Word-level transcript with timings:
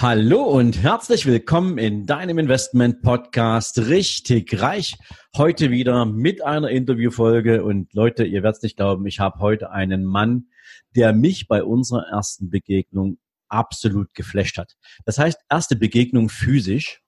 Hallo 0.00 0.42
und 0.42 0.82
herzlich 0.82 1.24
willkommen 1.24 1.78
in 1.78 2.04
deinem 2.04 2.40
Investment 2.40 3.00
Podcast 3.02 3.78
Richtig 3.78 4.60
Reich. 4.60 4.96
Heute 5.36 5.70
wieder 5.70 6.04
mit 6.04 6.44
einer 6.44 6.68
Interviewfolge 6.68 7.62
und 7.62 7.94
Leute, 7.94 8.24
ihr 8.24 8.42
werdet 8.42 8.56
es 8.56 8.62
nicht 8.64 8.76
glauben, 8.76 9.06
ich 9.06 9.20
habe 9.20 9.38
heute 9.38 9.70
einen 9.70 10.04
Mann, 10.04 10.48
der 10.96 11.12
mich 11.12 11.46
bei 11.46 11.62
unserer 11.62 12.08
ersten 12.08 12.50
Begegnung 12.50 13.18
absolut 13.48 14.12
geflasht 14.14 14.58
hat. 14.58 14.74
Das 15.04 15.16
heißt, 15.16 15.38
erste 15.48 15.76
Begegnung 15.76 16.28
physisch. 16.28 17.00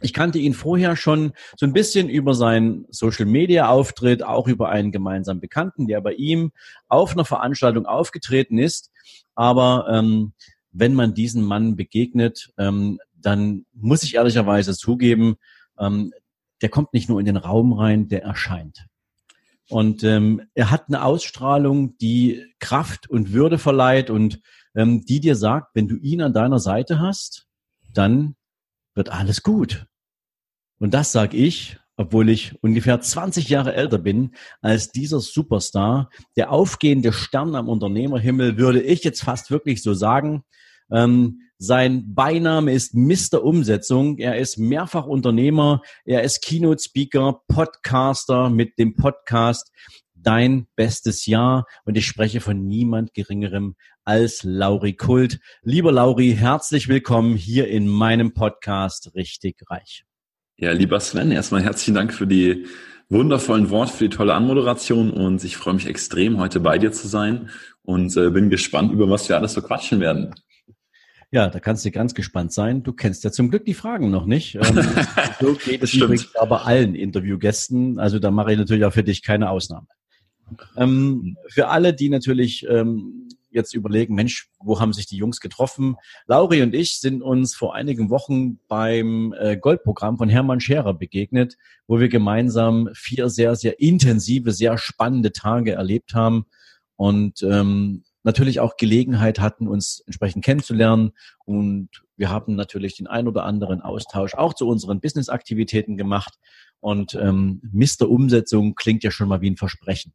Ich 0.00 0.14
kannte 0.14 0.38
ihn 0.38 0.54
vorher 0.54 0.94
schon 0.94 1.32
so 1.56 1.66
ein 1.66 1.72
bisschen 1.72 2.08
über 2.08 2.34
seinen 2.34 2.86
Social 2.90 3.26
Media 3.26 3.68
Auftritt, 3.68 4.22
auch 4.22 4.46
über 4.46 4.68
einen 4.68 4.92
gemeinsamen 4.92 5.40
Bekannten, 5.40 5.88
der 5.88 6.00
bei 6.00 6.12
ihm 6.12 6.52
auf 6.86 7.10
einer 7.10 7.24
Veranstaltung 7.24 7.86
aufgetreten 7.86 8.56
ist. 8.56 8.92
Aber 9.34 9.88
ähm, 9.90 10.32
wenn 10.72 10.94
man 10.94 11.14
diesen 11.14 11.42
Mann 11.42 11.76
begegnet, 11.76 12.52
ähm, 12.58 12.98
dann 13.14 13.66
muss 13.72 14.02
ich 14.02 14.14
ehrlicherweise 14.14 14.76
zugeben, 14.76 15.36
ähm, 15.78 16.12
der 16.62 16.68
kommt 16.68 16.92
nicht 16.92 17.08
nur 17.08 17.20
in 17.20 17.26
den 17.26 17.36
Raum 17.36 17.72
rein, 17.72 18.08
der 18.08 18.22
erscheint. 18.22 18.86
Und 19.68 20.02
ähm, 20.02 20.42
er 20.54 20.70
hat 20.70 20.88
eine 20.88 21.04
Ausstrahlung, 21.04 21.96
die 21.98 22.44
Kraft 22.58 23.08
und 23.08 23.32
Würde 23.32 23.56
verleiht 23.56 24.10
und 24.10 24.40
ähm, 24.74 25.04
die 25.04 25.20
dir 25.20 25.36
sagt, 25.36 25.74
wenn 25.74 25.88
du 25.88 25.96
ihn 25.96 26.22
an 26.22 26.32
deiner 26.32 26.58
Seite 26.58 26.98
hast, 26.98 27.46
dann 27.92 28.34
wird 28.94 29.10
alles 29.10 29.42
gut. 29.42 29.86
Und 30.78 30.92
das 30.92 31.12
sage 31.12 31.36
ich, 31.36 31.78
obwohl 32.00 32.30
ich 32.30 32.54
ungefähr 32.62 32.98
20 32.98 33.50
Jahre 33.50 33.74
älter 33.74 33.98
bin 33.98 34.30
als 34.62 34.90
dieser 34.90 35.20
Superstar. 35.20 36.08
Der 36.34 36.50
aufgehende 36.50 37.12
Stern 37.12 37.54
am 37.54 37.68
Unternehmerhimmel 37.68 38.56
würde 38.56 38.80
ich 38.80 39.04
jetzt 39.04 39.22
fast 39.22 39.50
wirklich 39.50 39.82
so 39.82 39.92
sagen. 39.92 40.42
Ähm, 40.90 41.42
sein 41.58 42.14
Beiname 42.14 42.72
ist 42.72 42.94
Mr. 42.94 43.44
Umsetzung. 43.44 44.16
Er 44.16 44.38
ist 44.38 44.56
mehrfach 44.56 45.04
Unternehmer. 45.04 45.82
Er 46.06 46.22
ist 46.22 46.40
Keynote 46.40 46.82
Speaker, 46.82 47.42
Podcaster 47.48 48.48
mit 48.48 48.78
dem 48.78 48.96
Podcast 48.96 49.70
Dein 50.14 50.68
bestes 50.76 51.26
Jahr. 51.26 51.66
Und 51.84 51.98
ich 51.98 52.06
spreche 52.06 52.40
von 52.40 52.66
niemand 52.66 53.12
geringerem 53.12 53.76
als 54.04 54.42
Lauri 54.42 54.94
Kult. 54.94 55.38
Lieber 55.60 55.92
Lauri, 55.92 56.34
herzlich 56.34 56.88
willkommen 56.88 57.36
hier 57.36 57.68
in 57.68 57.86
meinem 57.86 58.32
Podcast 58.32 59.14
Richtig 59.14 59.62
Reich. 59.68 60.06
Ja, 60.60 60.72
lieber 60.72 61.00
Sven, 61.00 61.30
erstmal 61.30 61.62
herzlichen 61.62 61.94
Dank 61.94 62.12
für 62.12 62.26
die 62.26 62.66
wundervollen 63.08 63.70
Worte, 63.70 63.94
für 63.94 64.08
die 64.10 64.14
tolle 64.14 64.34
Anmoderation 64.34 65.10
und 65.10 65.42
ich 65.42 65.56
freue 65.56 65.72
mich 65.72 65.86
extrem, 65.86 66.36
heute 66.36 66.60
bei 66.60 66.76
dir 66.76 66.92
zu 66.92 67.08
sein 67.08 67.48
und 67.80 68.14
äh, 68.18 68.28
bin 68.28 68.50
gespannt, 68.50 68.92
über 68.92 69.08
was 69.08 69.26
wir 69.30 69.38
alles 69.38 69.54
so 69.54 69.62
quatschen 69.62 70.00
werden. 70.00 70.34
Ja, 71.30 71.48
da 71.48 71.60
kannst 71.60 71.86
du 71.86 71.90
ganz 71.90 72.12
gespannt 72.12 72.52
sein. 72.52 72.82
Du 72.82 72.92
kennst 72.92 73.24
ja 73.24 73.32
zum 73.32 73.48
Glück 73.48 73.64
die 73.64 73.72
Fragen 73.72 74.10
noch 74.10 74.26
nicht. 74.26 74.56
Ähm, 74.56 74.86
so 75.40 75.54
geht 75.54 75.82
es 75.82 75.94
übrigens 75.94 76.36
aber 76.36 76.66
allen 76.66 76.94
Interviewgästen. 76.94 77.98
Also 77.98 78.18
da 78.18 78.30
mache 78.30 78.52
ich 78.52 78.58
natürlich 78.58 78.84
auch 78.84 78.92
für 78.92 79.02
dich 79.02 79.22
keine 79.22 79.48
Ausnahme. 79.48 79.86
Ähm, 80.76 81.38
für 81.48 81.68
alle, 81.68 81.94
die 81.94 82.10
natürlich 82.10 82.66
ähm, 82.68 83.19
jetzt 83.50 83.74
überlegen, 83.74 84.14
Mensch, 84.14 84.48
wo 84.58 84.80
haben 84.80 84.92
sich 84.92 85.06
die 85.06 85.16
Jungs 85.16 85.40
getroffen? 85.40 85.96
Lauri 86.26 86.62
und 86.62 86.74
ich 86.74 87.00
sind 87.00 87.22
uns 87.22 87.54
vor 87.54 87.74
einigen 87.74 88.10
Wochen 88.10 88.58
beim 88.68 89.34
äh, 89.38 89.56
Goldprogramm 89.56 90.18
von 90.18 90.28
Hermann 90.28 90.60
Scherer 90.60 90.94
begegnet, 90.94 91.56
wo 91.86 92.00
wir 92.00 92.08
gemeinsam 92.08 92.88
vier 92.94 93.28
sehr, 93.28 93.56
sehr 93.56 93.80
intensive, 93.80 94.52
sehr 94.52 94.78
spannende 94.78 95.32
Tage 95.32 95.72
erlebt 95.72 96.14
haben. 96.14 96.46
Und 96.96 97.42
ähm, 97.42 98.04
natürlich 98.22 98.60
auch 98.60 98.76
Gelegenheit 98.76 99.40
hatten, 99.40 99.66
uns 99.66 100.02
entsprechend 100.06 100.44
kennenzulernen. 100.44 101.12
Und 101.44 101.88
wir 102.16 102.30
haben 102.30 102.54
natürlich 102.54 102.96
den 102.96 103.06
ein 103.06 103.28
oder 103.28 103.44
anderen 103.44 103.80
Austausch 103.80 104.34
auch 104.34 104.54
zu 104.54 104.68
unseren 104.68 105.00
Business-Aktivitäten 105.00 105.96
gemacht. 105.96 106.34
Und 106.80 107.14
ähm, 107.14 107.60
Mr. 107.72 108.08
Umsetzung 108.08 108.74
klingt 108.74 109.04
ja 109.04 109.10
schon 109.10 109.28
mal 109.28 109.40
wie 109.40 109.50
ein 109.50 109.56
Versprechen. 109.56 110.12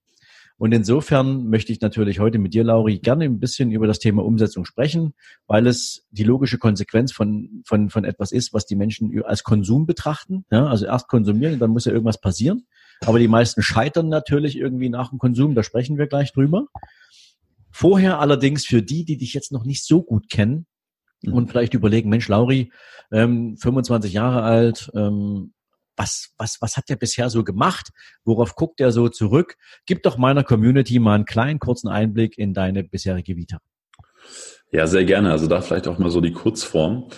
Und 0.58 0.72
insofern 0.72 1.50
möchte 1.50 1.74
ich 1.74 1.82
natürlich 1.82 2.20
heute 2.20 2.40
mit 2.40 2.54
dir, 2.54 2.64
Lauri, 2.64 3.00
gerne 3.00 3.26
ein 3.26 3.40
bisschen 3.40 3.72
über 3.72 3.88
das 3.88 4.00
Thema 4.00 4.24
Umsetzung 4.24 4.64
sprechen, 4.64 5.14
weil 5.48 5.68
es 5.68 6.06
die 6.12 6.24
logische 6.24 6.58
Konsequenz 6.58 7.12
von, 7.12 7.62
von, 7.66 7.90
von 7.90 8.06
etwas 8.06 8.32
ist, 8.32 8.54
was 8.54 8.66
die 8.66 8.78
Menschen 8.78 9.22
als 9.26 9.44
Konsum 9.44 9.86
betrachten. 9.86 10.46
Ja, 10.52 10.68
also 10.68 10.86
erst 10.86 11.10
konsumieren, 11.10 11.60
dann 11.60 11.72
muss 11.72 11.86
ja 11.86 11.92
irgendwas 11.92 12.22
passieren. 12.22 12.68
Aber 13.02 13.20
die 13.20 13.28
meisten 13.28 13.62
scheitern 13.62 14.08
natürlich 14.08 14.58
irgendwie 14.58 14.90
nach 14.90 15.10
dem 15.10 15.20
Konsum, 15.20 15.56
da 15.56 15.64
sprechen 15.64 15.98
wir 15.98 16.08
gleich 16.08 16.32
drüber. 16.32 16.68
Vorher 17.72 18.20
allerdings 18.20 18.66
für 18.66 18.82
die, 18.82 19.04
die 19.04 19.18
dich 19.18 19.34
jetzt 19.34 19.52
noch 19.52 19.66
nicht 19.66 19.86
so 19.86 20.02
gut 20.02 20.30
kennen 20.30 20.66
mhm. 21.22 21.34
und 21.34 21.50
vielleicht 21.50 21.74
überlegen, 21.74 22.10
Mensch, 22.10 22.30
Lauri, 22.30 22.72
ähm, 23.12 23.58
25 23.58 24.14
Jahre 24.14 24.44
alt, 24.44 24.90
ähm, 24.96 25.52
was, 25.98 26.34
was, 26.38 26.58
was 26.62 26.78
hat 26.78 26.90
der 26.90 26.96
bisher 26.96 27.30
so 27.30 27.44
gemacht? 27.44 27.90
Worauf 28.24 28.56
guckt 28.56 28.80
er 28.82 28.92
so 28.92 29.10
zurück? 29.10 29.56
Gib 29.86 30.04
doch 30.04 30.18
meiner 30.18 30.44
Community 30.44 31.00
mal 31.00 31.16
einen 31.16 31.26
kleinen 31.26 31.60
kurzen 31.60 31.88
Einblick 31.88 32.38
in 32.38 32.54
deine 32.54 32.84
bisherige 32.84 33.36
Vita. 33.36 33.60
Ja, 34.72 34.88
sehr 34.88 35.06
gerne. 35.06 35.32
Also 35.32 35.48
da 35.48 35.62
vielleicht 35.62 35.88
auch 35.88 36.00
mal 36.00 36.10
so 36.10 36.22
die 36.22 36.34
Kurzform. 36.34 37.10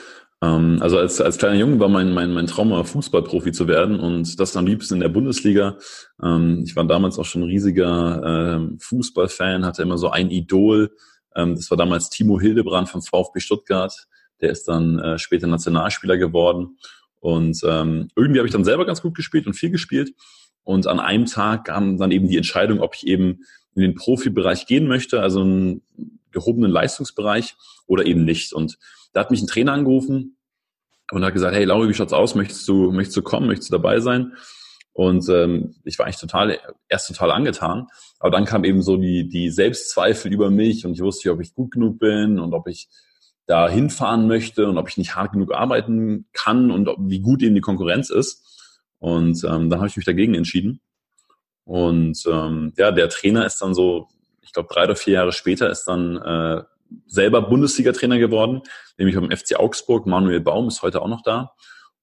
Ähm, 0.41 0.77
also 0.81 0.97
als, 0.97 1.19
als 1.19 1.37
kleiner 1.37 1.55
Junge 1.55 1.79
war 1.79 1.89
mein, 1.89 2.13
mein, 2.13 2.31
mein 2.31 2.47
Traum, 2.47 2.83
Fußballprofi 2.83 3.51
zu 3.51 3.67
werden 3.67 3.99
und 3.99 4.39
das 4.39 4.55
am 4.55 4.67
liebsten 4.67 4.95
in 4.95 4.99
der 4.99 5.09
Bundesliga. 5.09 5.77
Ähm, 6.23 6.63
ich 6.65 6.75
war 6.75 6.85
damals 6.85 7.17
auch 7.17 7.25
schon 7.25 7.41
ein 7.43 7.49
riesiger 7.49 8.59
äh, 8.59 8.77
Fußballfan, 8.79 9.65
hatte 9.65 9.81
immer 9.81 9.97
so 9.97 10.09
ein 10.09 10.29
Idol. 10.29 10.91
Ähm, 11.35 11.55
das 11.55 11.69
war 11.71 11.77
damals 11.77 12.09
Timo 12.09 12.39
Hildebrand 12.39 12.89
vom 12.89 13.01
VfB 13.01 13.39
Stuttgart. 13.39 14.07
Der 14.41 14.51
ist 14.51 14.67
dann 14.67 14.99
äh, 14.99 15.17
später 15.17 15.47
Nationalspieler 15.47 16.17
geworden. 16.17 16.77
Und 17.19 17.61
ähm, 17.65 18.09
irgendwie 18.15 18.39
habe 18.39 18.47
ich 18.47 18.53
dann 18.53 18.63
selber 18.63 18.85
ganz 18.85 19.01
gut 19.01 19.15
gespielt 19.15 19.47
und 19.47 19.53
viel 19.53 19.71
gespielt. 19.71 20.11
Und 20.63 20.87
an 20.87 20.99
einem 20.99 21.25
Tag 21.25 21.65
kam 21.65 21.97
dann 21.97 22.11
eben 22.11 22.27
die 22.27 22.37
Entscheidung, 22.37 22.79
ob 22.79 22.95
ich 22.95 23.07
eben 23.07 23.39
in 23.75 23.81
den 23.81 23.95
Profibereich 23.95 24.65
gehen 24.65 24.87
möchte, 24.87 25.21
also 25.21 25.41
einen 25.41 25.81
gehobenen 26.31 26.71
Leistungsbereich 26.71 27.55
oder 27.85 28.05
eben 28.05 28.25
nicht. 28.25 28.53
Und 28.53 28.77
da 29.13 29.21
hat 29.21 29.31
mich 29.31 29.41
ein 29.41 29.47
Trainer 29.47 29.73
angerufen 29.73 30.37
und 31.11 31.23
hat 31.23 31.33
gesagt, 31.33 31.55
hey 31.55 31.63
Lauri, 31.63 31.89
wie 31.89 31.93
schaut's 31.93 32.13
aus? 32.13 32.35
Möchtest 32.35 32.67
du, 32.67 32.91
möchtest 32.91 33.17
du 33.17 33.21
kommen? 33.21 33.47
Möchtest 33.47 33.71
du 33.71 33.77
dabei 33.77 33.99
sein? 33.99 34.33
Und 34.93 35.29
ähm, 35.29 35.75
ich 35.83 35.99
war 35.99 36.05
eigentlich 36.05 36.19
total, 36.19 36.59
erst 36.89 37.07
total 37.07 37.31
angetan. 37.31 37.87
Aber 38.19 38.31
dann 38.31 38.45
kam 38.45 38.63
eben 38.63 38.81
so 38.81 38.97
die, 38.97 39.29
die 39.29 39.51
Selbstzweifel 39.51 40.33
über 40.33 40.49
mich 40.49 40.85
und 40.85 40.93
ich 40.93 41.01
wusste 41.01 41.27
nicht, 41.27 41.33
ob 41.33 41.41
ich 41.41 41.53
gut 41.53 41.71
genug 41.71 41.99
bin 41.99 42.39
und 42.39 42.53
ob 42.53 42.67
ich 42.67 42.89
da 43.47 43.69
hinfahren 43.69 44.27
möchte 44.27 44.67
und 44.67 44.77
ob 44.77 44.89
ich 44.89 44.97
nicht 44.97 45.15
hart 45.15 45.31
genug 45.31 45.53
arbeiten 45.53 46.27
kann 46.33 46.69
und 46.69 46.87
ob, 46.87 46.97
wie 46.99 47.21
gut 47.21 47.41
eben 47.41 47.55
die 47.55 47.61
Konkurrenz 47.61 48.09
ist. 48.09 48.43
Und 48.99 49.43
ähm, 49.43 49.69
dann 49.69 49.79
habe 49.79 49.87
ich 49.87 49.95
mich 49.95 50.05
dagegen 50.05 50.35
entschieden. 50.35 50.81
Und 51.63 52.23
ähm, 52.29 52.73
ja, 52.77 52.91
der 52.91 53.09
Trainer 53.09 53.45
ist 53.45 53.61
dann 53.61 53.73
so, 53.73 54.09
ich 54.41 54.53
glaube, 54.53 54.69
drei 54.71 54.83
oder 54.83 54.95
vier 54.95 55.15
Jahre 55.15 55.31
später 55.31 55.69
ist 55.69 55.85
dann 55.85 56.17
äh, 56.17 56.63
selber 57.07 57.41
Bundesliga-Trainer 57.41 58.19
geworden, 58.19 58.61
nämlich 58.97 59.15
beim 59.15 59.31
FC 59.31 59.57
Augsburg. 59.57 60.05
Manuel 60.07 60.41
Baum 60.41 60.67
ist 60.67 60.81
heute 60.81 61.01
auch 61.01 61.09
noch 61.09 61.23
da. 61.23 61.53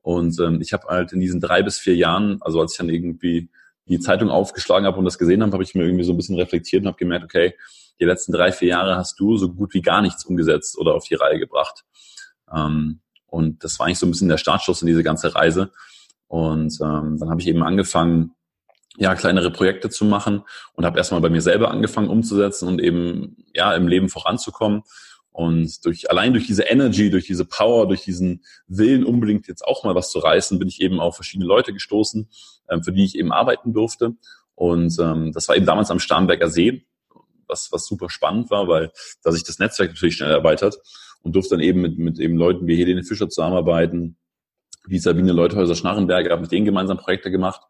Und 0.00 0.38
ähm, 0.40 0.60
ich 0.60 0.72
habe 0.72 0.86
halt 0.88 1.12
in 1.12 1.20
diesen 1.20 1.40
drei 1.40 1.62
bis 1.62 1.78
vier 1.78 1.96
Jahren, 1.96 2.38
also 2.40 2.60
als 2.60 2.72
ich 2.72 2.78
dann 2.78 2.90
irgendwie 2.90 3.50
die 3.86 4.00
Zeitung 4.00 4.30
aufgeschlagen 4.30 4.86
habe 4.86 4.98
und 4.98 5.04
das 5.04 5.18
gesehen 5.18 5.42
habe, 5.42 5.52
habe 5.52 5.62
ich 5.62 5.74
mir 5.74 5.84
irgendwie 5.84 6.04
so 6.04 6.12
ein 6.12 6.16
bisschen 6.16 6.36
reflektiert 6.36 6.82
und 6.82 6.88
habe 6.88 6.96
gemerkt, 6.96 7.24
okay, 7.24 7.54
die 8.00 8.04
letzten 8.04 8.32
drei, 8.32 8.50
vier 8.52 8.68
Jahre 8.68 8.96
hast 8.96 9.18
du 9.20 9.36
so 9.36 9.52
gut 9.52 9.74
wie 9.74 9.82
gar 9.82 10.02
nichts 10.02 10.24
umgesetzt 10.24 10.78
oder 10.78 10.94
auf 10.94 11.04
die 11.04 11.14
Reihe 11.14 11.38
gebracht. 11.38 11.84
Ähm, 12.52 13.00
und 13.26 13.62
das 13.64 13.78
war 13.78 13.86
eigentlich 13.86 13.98
so 13.98 14.06
ein 14.06 14.10
bisschen 14.10 14.28
der 14.28 14.38
Startschuss 14.38 14.82
in 14.82 14.86
diese 14.86 15.02
ganze 15.02 15.34
Reise. 15.34 15.72
Und 16.28 16.78
ähm, 16.80 17.18
dann 17.18 17.30
habe 17.30 17.40
ich 17.40 17.46
eben 17.46 17.62
angefangen, 17.62 18.34
ja, 18.96 19.14
kleinere 19.14 19.50
Projekte 19.50 19.90
zu 19.90 20.04
machen 20.04 20.42
und 20.74 20.84
habe 20.84 20.98
erstmal 20.98 21.20
bei 21.20 21.28
mir 21.28 21.42
selber 21.42 21.70
angefangen 21.70 22.08
umzusetzen 22.08 22.68
und 22.68 22.80
eben 22.80 23.36
ja 23.52 23.74
im 23.74 23.88
Leben 23.88 24.08
voranzukommen. 24.08 24.82
Und 25.34 25.84
durch 25.84 26.08
allein 26.10 26.32
durch 26.32 26.46
diese 26.46 26.62
Energy, 26.62 27.10
durch 27.10 27.26
diese 27.26 27.44
Power, 27.44 27.88
durch 27.88 28.02
diesen 28.02 28.44
Willen 28.68 29.02
unbedingt 29.02 29.48
jetzt 29.48 29.66
auch 29.66 29.82
mal 29.82 29.96
was 29.96 30.10
zu 30.10 30.20
reißen, 30.20 30.60
bin 30.60 30.68
ich 30.68 30.80
eben 30.80 31.00
auf 31.00 31.16
verschiedene 31.16 31.44
Leute 31.44 31.72
gestoßen, 31.72 32.30
ähm, 32.70 32.84
für 32.84 32.92
die 32.92 33.04
ich 33.04 33.18
eben 33.18 33.32
arbeiten 33.32 33.72
durfte. 33.72 34.14
Und 34.54 34.96
ähm, 35.00 35.32
das 35.32 35.48
war 35.48 35.56
eben 35.56 35.66
damals 35.66 35.90
am 35.90 35.98
Starnberger 35.98 36.48
See, 36.48 36.86
was, 37.48 37.72
was 37.72 37.84
super 37.84 38.10
spannend 38.10 38.48
war, 38.52 38.68
weil 38.68 38.92
da 39.24 39.32
sich 39.32 39.42
das 39.42 39.58
Netzwerk 39.58 39.90
natürlich 39.90 40.14
schnell 40.14 40.30
erweitert 40.30 40.78
und 41.22 41.34
durfte 41.34 41.56
dann 41.56 41.60
eben 41.60 41.80
mit, 41.80 41.98
mit 41.98 42.20
eben 42.20 42.36
Leuten 42.36 42.68
wie 42.68 42.76
Helene 42.76 43.02
Fischer 43.02 43.28
zusammenarbeiten, 43.28 44.16
wie 44.86 45.00
Sabine 45.00 45.32
Leuthäuser 45.32 45.74
Schnarrenberger, 45.74 46.30
habe 46.30 46.42
mit 46.42 46.52
denen 46.52 46.64
gemeinsam 46.64 46.98
Projekte 46.98 47.32
gemacht 47.32 47.60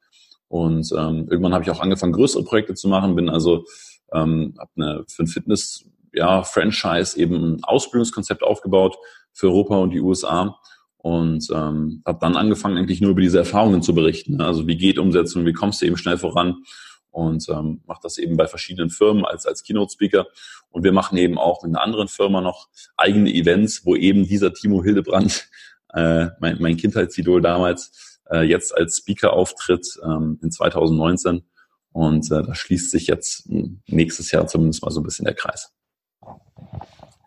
Und 0.48 0.92
ähm, 0.92 1.28
irgendwann 1.30 1.54
habe 1.54 1.64
ich 1.64 1.70
auch 1.70 1.80
angefangen, 1.80 2.12
größere 2.12 2.44
Projekte 2.44 2.74
zu 2.74 2.88
machen, 2.88 3.14
bin 3.14 3.30
also 3.30 3.64
ähm, 4.12 4.54
habe 4.58 4.70
eine 4.76 5.04
für 5.08 5.22
ein 5.22 5.28
Fitness 5.28 5.86
ja, 6.14 6.42
Franchise 6.42 7.18
eben 7.18 7.56
ein 7.56 7.64
Ausbildungskonzept 7.64 8.42
aufgebaut 8.42 8.96
für 9.32 9.48
Europa 9.48 9.76
und 9.76 9.90
die 9.90 10.00
USA 10.00 10.58
und 10.98 11.48
ähm, 11.52 12.02
habe 12.06 12.18
dann 12.20 12.36
angefangen, 12.36 12.78
eigentlich 12.78 13.00
nur 13.00 13.10
über 13.10 13.20
diese 13.20 13.38
Erfahrungen 13.38 13.82
zu 13.82 13.94
berichten. 13.94 14.36
Ne? 14.36 14.46
Also 14.46 14.66
wie 14.66 14.76
geht 14.76 14.98
Umsetzung, 14.98 15.44
wie 15.44 15.52
kommst 15.52 15.82
du 15.82 15.86
eben 15.86 15.98
schnell 15.98 16.16
voran 16.16 16.62
und 17.10 17.48
ähm, 17.48 17.82
mache 17.86 18.00
das 18.02 18.18
eben 18.18 18.36
bei 18.36 18.46
verschiedenen 18.46 18.90
Firmen 18.90 19.24
als, 19.24 19.46
als 19.46 19.62
Keynote-Speaker. 19.62 20.26
Und 20.70 20.82
wir 20.82 20.92
machen 20.92 21.16
eben 21.16 21.38
auch 21.38 21.62
mit 21.62 21.74
einer 21.74 21.84
anderen 21.84 22.08
Firma 22.08 22.40
noch 22.40 22.68
eigene 22.96 23.32
Events, 23.32 23.84
wo 23.84 23.94
eben 23.94 24.26
dieser 24.26 24.52
Timo 24.52 24.82
Hildebrand, 24.82 25.48
äh, 25.92 26.28
mein, 26.40 26.56
mein 26.60 26.76
Kindheitsidol 26.76 27.40
damals, 27.40 28.20
äh, 28.30 28.42
jetzt 28.42 28.76
als 28.76 28.96
Speaker 28.96 29.32
auftritt 29.32 29.86
ähm, 30.02 30.38
in 30.42 30.50
2019. 30.50 31.44
Und 31.92 32.32
äh, 32.32 32.42
da 32.42 32.54
schließt 32.54 32.90
sich 32.90 33.06
jetzt 33.06 33.48
nächstes 33.86 34.32
Jahr 34.32 34.48
zumindest 34.48 34.82
mal 34.82 34.90
so 34.90 35.00
ein 35.00 35.04
bisschen 35.04 35.26
der 35.26 35.34
Kreis. 35.34 35.72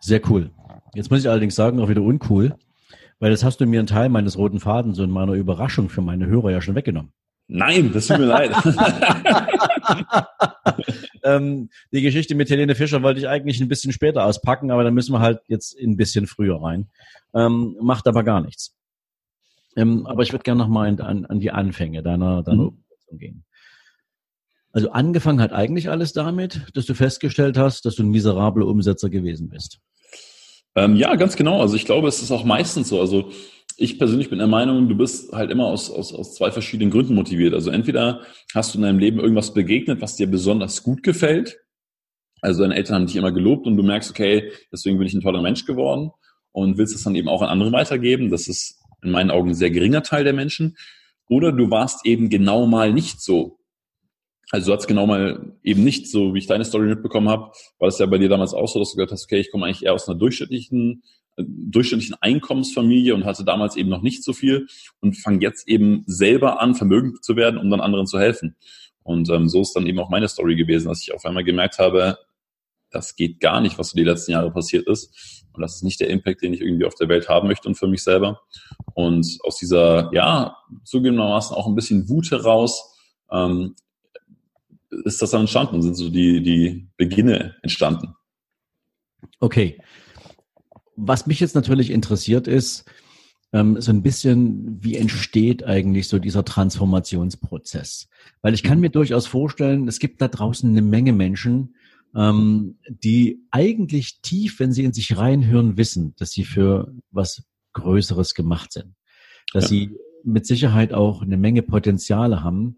Sehr 0.00 0.20
cool. 0.30 0.50
Jetzt 0.94 1.10
muss 1.10 1.20
ich 1.20 1.28
allerdings 1.28 1.54
sagen, 1.54 1.80
auch 1.80 1.88
wieder 1.88 2.02
uncool, 2.02 2.54
weil 3.18 3.30
jetzt 3.30 3.44
hast 3.44 3.60
du 3.60 3.66
mir 3.66 3.80
einen 3.80 3.86
Teil 3.86 4.08
meines 4.08 4.38
roten 4.38 4.60
Fadens 4.60 4.98
und 4.98 5.10
meiner 5.10 5.32
Überraschung 5.32 5.88
für 5.88 6.02
meine 6.02 6.26
Hörer 6.26 6.50
ja 6.50 6.60
schon 6.60 6.74
weggenommen. 6.74 7.12
Nein, 7.48 7.92
das 7.92 8.06
tut 8.06 8.18
mir 8.18 8.26
leid. 8.26 8.50
ähm, 11.24 11.70
die 11.92 12.02
Geschichte 12.02 12.34
mit 12.34 12.50
Helene 12.50 12.74
Fischer 12.74 13.02
wollte 13.02 13.20
ich 13.20 13.28
eigentlich 13.28 13.60
ein 13.60 13.68
bisschen 13.68 13.92
später 13.92 14.24
auspacken, 14.24 14.70
aber 14.70 14.84
da 14.84 14.90
müssen 14.90 15.12
wir 15.12 15.20
halt 15.20 15.40
jetzt 15.48 15.78
ein 15.78 15.96
bisschen 15.96 16.26
früher 16.26 16.62
rein. 16.62 16.88
Ähm, 17.34 17.76
macht 17.80 18.06
aber 18.06 18.22
gar 18.22 18.42
nichts. 18.42 18.76
Ähm, 19.76 20.06
aber 20.06 20.22
ich 20.22 20.32
würde 20.32 20.42
gerne 20.42 20.58
nochmal 20.58 20.88
an, 21.00 21.24
an 21.24 21.40
die 21.40 21.50
Anfänge 21.50 22.02
deiner, 22.02 22.42
deiner 22.42 22.62
mhm. 22.62 22.68
Umsetzung 22.68 23.18
gehen. 23.18 23.44
Also 24.78 24.92
angefangen 24.92 25.40
hat 25.40 25.52
eigentlich 25.52 25.90
alles 25.90 26.12
damit, 26.12 26.68
dass 26.74 26.86
du 26.86 26.94
festgestellt 26.94 27.58
hast, 27.58 27.84
dass 27.84 27.96
du 27.96 28.04
ein 28.04 28.10
miserabler 28.10 28.64
Umsetzer 28.64 29.10
gewesen 29.10 29.48
bist. 29.48 29.80
Ähm, 30.76 30.94
ja, 30.94 31.16
ganz 31.16 31.34
genau. 31.34 31.60
Also 31.60 31.74
ich 31.74 31.84
glaube, 31.84 32.06
es 32.06 32.22
ist 32.22 32.30
auch 32.30 32.44
meistens 32.44 32.88
so. 32.88 33.00
Also 33.00 33.32
ich 33.76 33.98
persönlich 33.98 34.30
bin 34.30 34.38
der 34.38 34.46
Meinung, 34.46 34.88
du 34.88 34.96
bist 34.96 35.32
halt 35.32 35.50
immer 35.50 35.66
aus, 35.66 35.90
aus, 35.90 36.14
aus 36.14 36.36
zwei 36.36 36.52
verschiedenen 36.52 36.92
Gründen 36.92 37.16
motiviert. 37.16 37.54
Also 37.54 37.70
entweder 37.70 38.20
hast 38.54 38.72
du 38.72 38.78
in 38.78 38.82
deinem 38.82 39.00
Leben 39.00 39.18
irgendwas 39.18 39.52
begegnet, 39.52 40.00
was 40.00 40.14
dir 40.14 40.28
besonders 40.28 40.84
gut 40.84 41.02
gefällt. 41.02 41.58
Also 42.40 42.62
deine 42.62 42.76
Eltern 42.76 42.94
haben 42.94 43.06
dich 43.06 43.16
immer 43.16 43.32
gelobt 43.32 43.66
und 43.66 43.76
du 43.76 43.82
merkst, 43.82 44.08
okay, 44.10 44.52
deswegen 44.72 44.96
bin 44.96 45.08
ich 45.08 45.14
ein 45.14 45.22
toller 45.22 45.42
Mensch 45.42 45.64
geworden 45.64 46.12
und 46.52 46.78
willst 46.78 46.94
es 46.94 47.02
dann 47.02 47.16
eben 47.16 47.28
auch 47.28 47.42
an 47.42 47.48
andere 47.48 47.72
weitergeben. 47.72 48.30
Das 48.30 48.46
ist 48.46 48.78
in 49.02 49.10
meinen 49.10 49.32
Augen 49.32 49.48
ein 49.48 49.54
sehr 49.54 49.72
geringer 49.72 50.04
Teil 50.04 50.22
der 50.22 50.34
Menschen. 50.34 50.76
Oder 51.28 51.50
du 51.50 51.68
warst 51.68 52.06
eben 52.06 52.30
genau 52.30 52.68
mal 52.68 52.92
nicht 52.92 53.20
so. 53.20 53.57
Also 54.50 54.70
du 54.70 54.76
hast 54.76 54.86
genau 54.86 55.06
mal 55.06 55.52
eben 55.62 55.84
nicht, 55.84 56.08
so 56.08 56.34
wie 56.34 56.38
ich 56.38 56.46
deine 56.46 56.64
Story 56.64 56.86
mitbekommen 56.86 57.28
habe, 57.28 57.52
war 57.78 57.88
das 57.88 57.98
ja 57.98 58.06
bei 58.06 58.18
dir 58.18 58.30
damals 58.30 58.54
auch 58.54 58.68
so, 58.68 58.78
dass 58.78 58.92
du 58.92 58.96
gesagt 58.96 59.12
hast, 59.12 59.24
okay, 59.24 59.40
ich 59.40 59.50
komme 59.50 59.66
eigentlich 59.66 59.84
eher 59.84 59.92
aus 59.92 60.08
einer 60.08 60.18
durchschnittlichen, 60.18 61.02
äh, 61.36 61.44
durchschnittlichen 61.46 62.16
Einkommensfamilie 62.20 63.14
und 63.14 63.24
hatte 63.24 63.44
damals 63.44 63.76
eben 63.76 63.90
noch 63.90 64.02
nicht 64.02 64.24
so 64.24 64.32
viel 64.32 64.66
und 65.00 65.18
fange 65.18 65.40
jetzt 65.42 65.68
eben 65.68 66.02
selber 66.06 66.62
an, 66.62 66.74
vermögend 66.74 67.22
zu 67.22 67.36
werden, 67.36 67.58
um 67.58 67.68
dann 67.68 67.80
anderen 67.80 68.06
zu 68.06 68.18
helfen. 68.18 68.56
Und 69.02 69.28
ähm, 69.30 69.48
so 69.48 69.60
ist 69.60 69.74
dann 69.74 69.86
eben 69.86 69.98
auch 69.98 70.10
meine 70.10 70.28
Story 70.28 70.56
gewesen, 70.56 70.88
dass 70.88 71.02
ich 71.02 71.14
auf 71.14 71.24
einmal 71.24 71.44
gemerkt 71.44 71.78
habe, 71.78 72.18
das 72.90 73.16
geht 73.16 73.40
gar 73.40 73.60
nicht, 73.60 73.78
was 73.78 73.90
so 73.90 73.96
die 73.96 74.04
letzten 74.04 74.32
Jahre 74.32 74.50
passiert 74.50 74.86
ist. 74.86 75.44
Und 75.52 75.62
das 75.62 75.76
ist 75.76 75.82
nicht 75.82 76.00
der 76.00 76.08
Impact, 76.08 76.42
den 76.42 76.54
ich 76.54 76.60
irgendwie 76.60 76.86
auf 76.86 76.94
der 76.94 77.08
Welt 77.08 77.28
haben 77.28 77.48
möchte 77.48 77.68
und 77.68 77.74
für 77.74 77.88
mich 77.88 78.02
selber. 78.02 78.40
Und 78.94 79.38
aus 79.42 79.56
dieser, 79.58 80.10
ja, 80.14 80.56
zugegebenermaßen 80.84 81.54
auch 81.54 81.66
ein 81.66 81.74
bisschen 81.74 82.08
Wut 82.08 82.30
heraus, 82.30 82.94
ähm, 83.30 83.74
ist 84.90 85.22
das 85.22 85.30
dann 85.30 85.42
entstanden? 85.42 85.82
Sind 85.82 85.94
so 85.94 86.10
die, 86.10 86.42
die 86.42 86.88
Beginne 86.96 87.56
entstanden? 87.62 88.14
Okay. 89.40 89.78
Was 90.96 91.26
mich 91.26 91.40
jetzt 91.40 91.54
natürlich 91.54 91.90
interessiert 91.90 92.48
ist, 92.48 92.84
ähm, 93.52 93.80
so 93.80 93.92
ein 93.92 94.02
bisschen, 94.02 94.82
wie 94.82 94.96
entsteht 94.96 95.64
eigentlich 95.64 96.08
so 96.08 96.18
dieser 96.18 96.44
Transformationsprozess? 96.44 98.08
Weil 98.42 98.54
ich 98.54 98.62
kann 98.62 98.78
mhm. 98.78 98.82
mir 98.82 98.90
durchaus 98.90 99.26
vorstellen, 99.26 99.88
es 99.88 99.98
gibt 99.98 100.20
da 100.20 100.28
draußen 100.28 100.68
eine 100.68 100.82
Menge 100.82 101.12
Menschen, 101.12 101.74
ähm, 102.14 102.78
die 102.88 103.44
eigentlich 103.50 104.20
tief, 104.22 104.60
wenn 104.60 104.72
sie 104.72 104.84
in 104.84 104.92
sich 104.92 105.16
reinhören, 105.16 105.76
wissen, 105.76 106.14
dass 106.16 106.30
sie 106.30 106.44
für 106.44 106.92
was 107.10 107.44
Größeres 107.74 108.34
gemacht 108.34 108.72
sind. 108.72 108.94
Dass 109.52 109.64
ja. 109.64 109.68
sie 109.68 109.90
mit 110.24 110.46
Sicherheit 110.46 110.92
auch 110.92 111.22
eine 111.22 111.36
Menge 111.36 111.62
Potenziale 111.62 112.42
haben, 112.42 112.76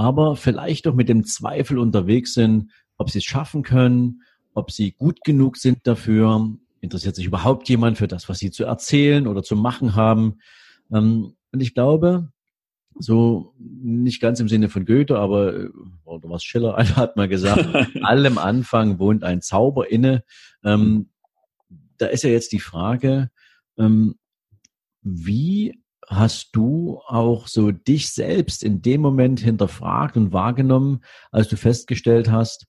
aber 0.00 0.34
vielleicht 0.34 0.88
auch 0.88 0.94
mit 0.94 1.10
dem 1.10 1.24
Zweifel 1.24 1.78
unterwegs 1.78 2.32
sind, 2.32 2.70
ob 2.96 3.10
sie 3.10 3.18
es 3.18 3.24
schaffen 3.24 3.62
können, 3.62 4.22
ob 4.54 4.70
sie 4.70 4.92
gut 4.92 5.22
genug 5.24 5.58
sind 5.58 5.86
dafür, 5.86 6.56
interessiert 6.80 7.16
sich 7.16 7.26
überhaupt 7.26 7.68
jemand 7.68 7.98
für 7.98 8.08
das, 8.08 8.26
was 8.26 8.38
sie 8.38 8.50
zu 8.50 8.64
erzählen 8.64 9.26
oder 9.26 9.42
zu 9.42 9.56
machen 9.56 9.94
haben. 9.94 10.38
Ähm, 10.90 11.34
und 11.52 11.60
ich 11.60 11.74
glaube, 11.74 12.32
so 12.98 13.52
nicht 13.58 14.22
ganz 14.22 14.40
im 14.40 14.48
Sinne 14.48 14.70
von 14.70 14.86
Goethe, 14.86 15.18
aber 15.18 15.54
äh, 15.54 15.68
oder 16.04 16.30
was 16.30 16.44
Schiller 16.44 16.76
hat 16.96 17.16
mal 17.16 17.28
gesagt, 17.28 17.68
allem 18.02 18.38
Anfang 18.38 18.98
wohnt 18.98 19.22
ein 19.22 19.42
Zauber 19.42 19.90
inne. 19.90 20.24
Ähm, 20.64 21.10
da 21.98 22.06
ist 22.06 22.24
ja 22.24 22.30
jetzt 22.30 22.52
die 22.52 22.58
Frage, 22.60 23.30
ähm, 23.76 24.14
wie 25.02 25.78
hast 26.08 26.50
du 26.52 27.00
auch 27.06 27.46
so 27.46 27.70
dich 27.70 28.10
selbst 28.10 28.62
in 28.62 28.82
dem 28.82 29.00
Moment 29.00 29.40
hinterfragt 29.40 30.16
und 30.16 30.32
wahrgenommen, 30.32 31.00
als 31.30 31.48
du 31.48 31.56
festgestellt 31.56 32.30
hast, 32.30 32.66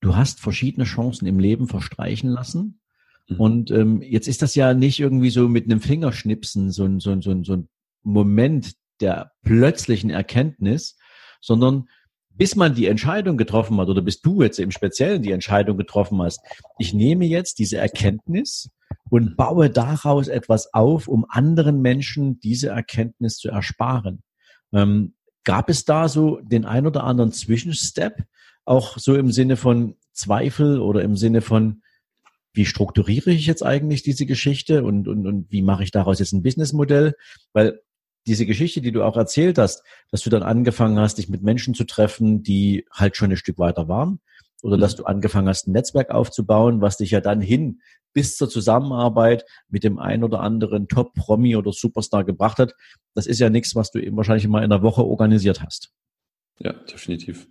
du 0.00 0.16
hast 0.16 0.40
verschiedene 0.40 0.84
Chancen 0.84 1.26
im 1.26 1.38
Leben 1.38 1.66
verstreichen 1.66 2.30
lassen? 2.30 2.80
Mhm. 3.28 3.40
Und 3.40 3.70
ähm, 3.70 4.02
jetzt 4.02 4.28
ist 4.28 4.42
das 4.42 4.54
ja 4.54 4.74
nicht 4.74 5.00
irgendwie 5.00 5.30
so 5.30 5.48
mit 5.48 5.64
einem 5.64 5.80
Fingerschnipsen 5.80 6.70
so 6.70 6.84
ein, 6.84 7.00
so 7.00 7.10
ein, 7.10 7.22
so 7.22 7.30
ein, 7.30 7.44
so 7.44 7.54
ein 7.54 7.68
Moment 8.02 8.74
der 9.00 9.32
plötzlichen 9.42 10.10
Erkenntnis, 10.10 10.96
sondern 11.40 11.88
bis 12.30 12.54
man 12.54 12.74
die 12.74 12.86
Entscheidung 12.86 13.36
getroffen 13.36 13.78
hat 13.78 13.88
oder 13.88 14.02
bis 14.02 14.20
du 14.20 14.42
jetzt 14.42 14.58
im 14.58 14.70
Speziellen 14.70 15.22
die 15.22 15.32
Entscheidung 15.32 15.76
getroffen 15.76 16.22
hast, 16.22 16.40
ich 16.78 16.94
nehme 16.94 17.26
jetzt 17.26 17.58
diese 17.58 17.76
Erkenntnis 17.76 18.70
und 19.10 19.36
baue 19.36 19.70
daraus 19.70 20.28
etwas 20.28 20.72
auf, 20.72 21.08
um 21.08 21.26
anderen 21.28 21.80
Menschen 21.82 22.40
diese 22.40 22.68
Erkenntnis 22.68 23.36
zu 23.36 23.48
ersparen. 23.48 24.22
Ähm, 24.72 25.14
gab 25.44 25.68
es 25.68 25.84
da 25.84 26.08
so 26.08 26.40
den 26.42 26.64
ein 26.64 26.86
oder 26.86 27.04
anderen 27.04 27.32
Zwischenstep, 27.32 28.24
auch 28.64 28.98
so 28.98 29.16
im 29.16 29.32
Sinne 29.32 29.56
von 29.56 29.96
Zweifel 30.12 30.80
oder 30.80 31.02
im 31.02 31.16
Sinne 31.16 31.40
von, 31.40 31.82
wie 32.52 32.66
strukturiere 32.66 33.30
ich 33.30 33.46
jetzt 33.46 33.64
eigentlich 33.64 34.02
diese 34.02 34.26
Geschichte 34.26 34.84
und, 34.84 35.08
und, 35.08 35.26
und 35.26 35.50
wie 35.50 35.62
mache 35.62 35.82
ich 35.82 35.90
daraus 35.90 36.18
jetzt 36.18 36.32
ein 36.32 36.42
Businessmodell? 36.42 37.14
Weil 37.52 37.80
diese 38.26 38.44
Geschichte, 38.46 38.80
die 38.80 38.92
du 38.92 39.02
auch 39.02 39.16
erzählt 39.16 39.58
hast, 39.58 39.82
dass 40.10 40.22
du 40.22 40.30
dann 40.30 40.42
angefangen 40.42 40.98
hast, 40.98 41.18
dich 41.18 41.28
mit 41.28 41.42
Menschen 41.42 41.74
zu 41.74 41.84
treffen, 41.84 42.42
die 42.42 42.86
halt 42.92 43.16
schon 43.16 43.30
ein 43.30 43.36
Stück 43.36 43.58
weiter 43.58 43.88
waren, 43.88 44.20
oder 44.62 44.76
dass 44.76 44.94
mhm. 44.94 44.98
du 44.98 45.04
angefangen 45.04 45.48
hast, 45.48 45.66
ein 45.66 45.72
Netzwerk 45.72 46.10
aufzubauen, 46.10 46.80
was 46.80 46.98
dich 46.98 47.12
ja 47.12 47.20
dann 47.20 47.40
hin 47.40 47.80
bis 48.12 48.36
zur 48.36 48.48
Zusammenarbeit 48.48 49.44
mit 49.68 49.84
dem 49.84 49.98
ein 49.98 50.24
oder 50.24 50.40
anderen 50.40 50.88
Top-Promi 50.88 51.56
oder 51.56 51.72
Superstar 51.72 52.24
gebracht 52.24 52.58
hat. 52.58 52.74
Das 53.14 53.26
ist 53.26 53.38
ja 53.38 53.50
nichts, 53.50 53.74
was 53.74 53.90
du 53.90 53.98
eben 53.98 54.16
wahrscheinlich 54.16 54.48
mal 54.48 54.64
in 54.64 54.72
einer 54.72 54.82
Woche 54.82 55.04
organisiert 55.04 55.62
hast. 55.62 55.92
Ja, 56.58 56.72
definitiv. 56.72 57.48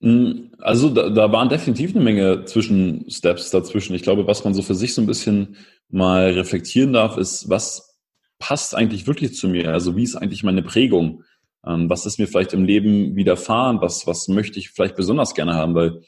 Mm, 0.00 0.52
also 0.58 0.90
da, 0.90 1.10
da 1.10 1.32
waren 1.32 1.48
definitiv 1.48 1.94
eine 1.94 2.04
Menge 2.04 2.44
Zwischensteps 2.44 3.50
dazwischen. 3.50 3.94
Ich 3.94 4.02
glaube, 4.02 4.26
was 4.26 4.44
man 4.44 4.54
so 4.54 4.62
für 4.62 4.74
sich 4.74 4.94
so 4.94 5.00
ein 5.00 5.06
bisschen 5.06 5.56
mal 5.88 6.32
reflektieren 6.32 6.92
darf, 6.92 7.16
ist, 7.16 7.48
was 7.48 7.98
passt 8.38 8.74
eigentlich 8.74 9.06
wirklich 9.06 9.36
zu 9.36 9.48
mir? 9.48 9.72
Also 9.72 9.96
wie 9.96 10.02
ist 10.02 10.16
eigentlich 10.16 10.42
meine 10.42 10.62
Prägung? 10.62 11.22
Ähm, 11.64 11.88
was 11.88 12.06
ist 12.06 12.18
mir 12.18 12.26
vielleicht 12.26 12.52
im 12.52 12.64
Leben 12.64 13.14
widerfahren? 13.14 13.80
Was, 13.80 14.06
was 14.06 14.26
möchte 14.26 14.58
ich 14.58 14.70
vielleicht 14.70 14.96
besonders 14.96 15.34
gerne 15.34 15.54
haben? 15.54 15.74
Weil, 15.74 16.00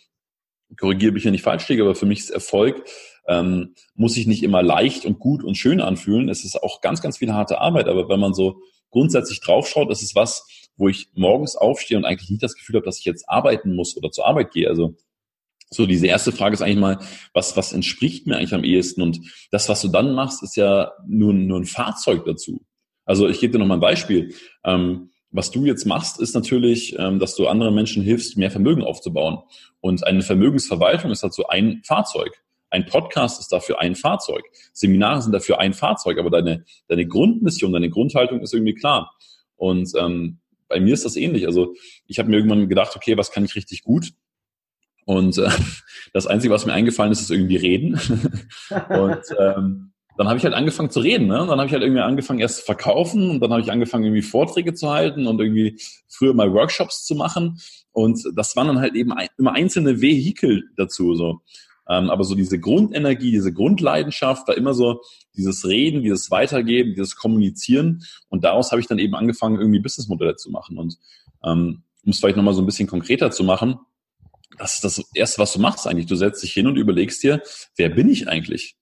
korrigiere 0.77 1.13
mich, 1.13 1.25
wenn 1.25 1.35
ich 1.35 1.43
falsch 1.43 1.69
liege, 1.69 1.83
aber 1.83 1.95
für 1.95 2.07
mich 2.07 2.19
ist 2.19 2.31
Erfolg, 2.31 2.85
ähm, 3.27 3.75
muss 3.95 4.15
sich 4.15 4.27
nicht 4.27 4.43
immer 4.43 4.63
leicht 4.63 5.05
und 5.05 5.19
gut 5.19 5.43
und 5.43 5.57
schön 5.57 5.81
anfühlen. 5.81 6.29
Es 6.29 6.45
ist 6.45 6.63
auch 6.63 6.81
ganz, 6.81 7.01
ganz 7.01 7.19
viel 7.19 7.33
harte 7.33 7.61
Arbeit. 7.61 7.89
Aber 7.89 8.09
wenn 8.09 8.21
man 8.21 8.35
so 8.35 8.61
grundsätzlich 8.91 9.41
draufschaut, 9.41 9.91
ist 9.91 10.03
es 10.03 10.15
was, 10.15 10.47
wo 10.77 10.89
ich 10.89 11.09
morgens 11.15 11.57
aufstehe 11.57 11.97
und 11.97 12.05
eigentlich 12.05 12.31
nicht 12.31 12.43
das 12.43 12.55
Gefühl 12.55 12.77
habe, 12.77 12.87
dass 12.87 12.99
ich 12.99 13.05
jetzt 13.05 13.29
arbeiten 13.29 13.75
muss 13.75 13.97
oder 13.97 14.11
zur 14.11 14.27
Arbeit 14.27 14.53
gehe. 14.53 14.69
Also 14.69 14.97
so, 15.71 15.87
diese 15.87 16.07
erste 16.07 16.33
Frage 16.33 16.55
ist 16.55 16.63
eigentlich 16.63 16.79
mal, 16.79 16.99
was, 17.33 17.57
was 17.57 17.73
entspricht 17.73 18.27
mir 18.27 18.37
eigentlich 18.37 18.55
am 18.55 18.65
ehesten? 18.65 19.03
Und 19.03 19.21
das, 19.51 19.69
was 19.69 19.81
du 19.83 19.89
dann 19.89 20.15
machst, 20.15 20.43
ist 20.43 20.57
ja 20.57 20.93
nur, 21.07 21.33
nur 21.33 21.59
ein 21.59 21.65
Fahrzeug 21.65 22.25
dazu. 22.25 22.65
Also 23.05 23.29
ich 23.29 23.41
gebe 23.41 23.53
dir 23.53 23.59
noch 23.59 23.67
mal 23.67 23.75
ein 23.75 23.81
Beispiel. 23.81 24.35
Ähm, 24.65 25.11
was 25.31 25.51
du 25.51 25.65
jetzt 25.65 25.85
machst, 25.85 26.21
ist 26.21 26.35
natürlich, 26.35 26.97
ähm, 26.99 27.19
dass 27.19 27.35
du 27.35 27.49
anderen 27.49 27.75
Menschen 27.75 28.03
hilfst, 28.03 28.37
mehr 28.37 28.53
Vermögen 28.53 28.83
aufzubauen. 28.83 29.41
Und 29.81 30.07
eine 30.07 30.23
Vermögensverwaltung 30.23 31.11
ist 31.11 31.25
dazu 31.25 31.49
ein 31.49 31.83
Fahrzeug. 31.85 32.41
Ein 32.75 32.87
Podcast 32.87 33.39
ist 33.39 33.53
dafür 33.53 33.81
ein 33.81 33.95
Fahrzeug. 33.95 34.43
Seminare 34.73 35.23
sind 35.23 35.31
dafür 35.31 35.61
ein 35.61 35.75
Fahrzeug. 35.75 36.19
Aber 36.19 36.29
deine, 36.29 36.65
deine 36.89 37.07
Grundmission, 37.07 37.73
deine 37.73 37.89
Grundhaltung 37.89 38.41
ist 38.41 38.53
irgendwie 38.53 38.75
klar. 38.75 39.15
Und 39.55 39.93
ähm, 39.97 40.41
bei 40.69 40.81
mir 40.81 40.93
ist 40.93 41.05
das 41.05 41.15
ähnlich. 41.15 41.47
Also 41.47 41.75
ich 42.09 42.19
habe 42.19 42.31
mir 42.31 42.37
irgendwann 42.37 42.69
gedacht, 42.69 42.97
okay, 42.97 43.17
was 43.17 43.31
kann 43.31 43.45
ich 43.45 43.55
richtig 43.55 43.85
gut? 43.85 44.11
Und 45.05 45.39
äh, 45.39 45.49
das 46.13 46.27
Einzige, 46.27 46.53
was 46.53 46.67
mir 46.67 46.73
eingefallen 46.73 47.13
ist, 47.13 47.21
ist 47.21 47.31
irgendwie 47.31 47.57
reden. 47.57 47.93
und 48.89 49.23
ähm, 49.39 49.93
dann 50.17 50.27
habe 50.27 50.39
ich 50.39 50.45
halt 50.45 50.55
angefangen 50.55 50.91
zu 50.91 50.99
reden. 50.99 51.29
Ne? 51.29 51.39
Dann 51.39 51.51
habe 51.51 51.67
ich 51.67 51.73
halt 51.73 51.85
irgendwie 51.85 52.03
angefangen 52.03 52.41
erst 52.41 52.59
zu 52.59 52.65
verkaufen 52.65 53.31
und 53.31 53.41
dann 53.41 53.53
habe 53.53 53.63
ich 53.63 53.71
angefangen 53.71 54.03
irgendwie 54.03 54.23
Vorträge 54.23 54.75
zu 54.75 54.91
halten 54.91 55.29
und 55.29 55.41
irgendwie 55.41 55.81
früher 56.09 56.35
mal 56.35 56.53
Workshops 56.53 57.05
zu 57.05 57.15
machen. 57.15 57.61
Und 57.93 58.21
das 58.35 58.57
waren 58.57 58.67
dann 58.67 58.81
halt 58.81 58.97
eben 58.97 59.13
ein, 59.13 59.29
immer 59.39 59.53
einzelne 59.53 60.01
Vehikel 60.01 60.71
dazu. 60.77 61.15
So. 61.15 61.41
Ähm, 61.89 62.11
aber 62.11 62.25
so 62.25 62.35
diese 62.35 62.59
Grundenergie, 62.59 63.31
diese 63.31 63.53
Grundleidenschaft 63.53 64.49
war 64.49 64.57
immer 64.57 64.75
so 64.75 65.03
dieses 65.37 65.67
Reden, 65.67 66.03
dieses 66.03 66.31
Weitergeben, 66.31 66.95
dieses 66.95 67.17
Kommunizieren. 67.17 68.05
Und 68.29 68.45
daraus 68.45 68.71
habe 68.71 68.81
ich 68.81 68.87
dann 68.87 68.99
eben 68.99 69.15
angefangen, 69.15 69.59
irgendwie 69.59 69.81
Businessmodelle 69.81 70.37
zu 70.37 70.51
machen. 70.51 70.79
Und 70.79 70.97
ähm, 71.45 71.83
um 72.05 72.11
es 72.11 72.19
vielleicht 72.19 72.37
nochmal 72.37 72.55
so 72.55 72.63
ein 72.63 72.67
bisschen 72.67 72.89
konkreter 72.89 73.31
zu 73.31 73.45
machen, 73.45 73.79
das 74.59 74.75
ist 74.75 74.85
das 74.85 75.03
Erste, 75.15 75.41
was 75.41 75.53
du 75.53 75.61
machst 75.61 75.87
eigentlich. 75.87 76.07
Du 76.07 76.17
setzt 76.17 76.43
dich 76.43 76.53
hin 76.53 76.67
und 76.67 76.77
überlegst 76.77 77.23
dir, 77.23 77.43
wer 77.77 77.89
bin 77.89 78.09
ich 78.09 78.29
eigentlich? 78.29 78.77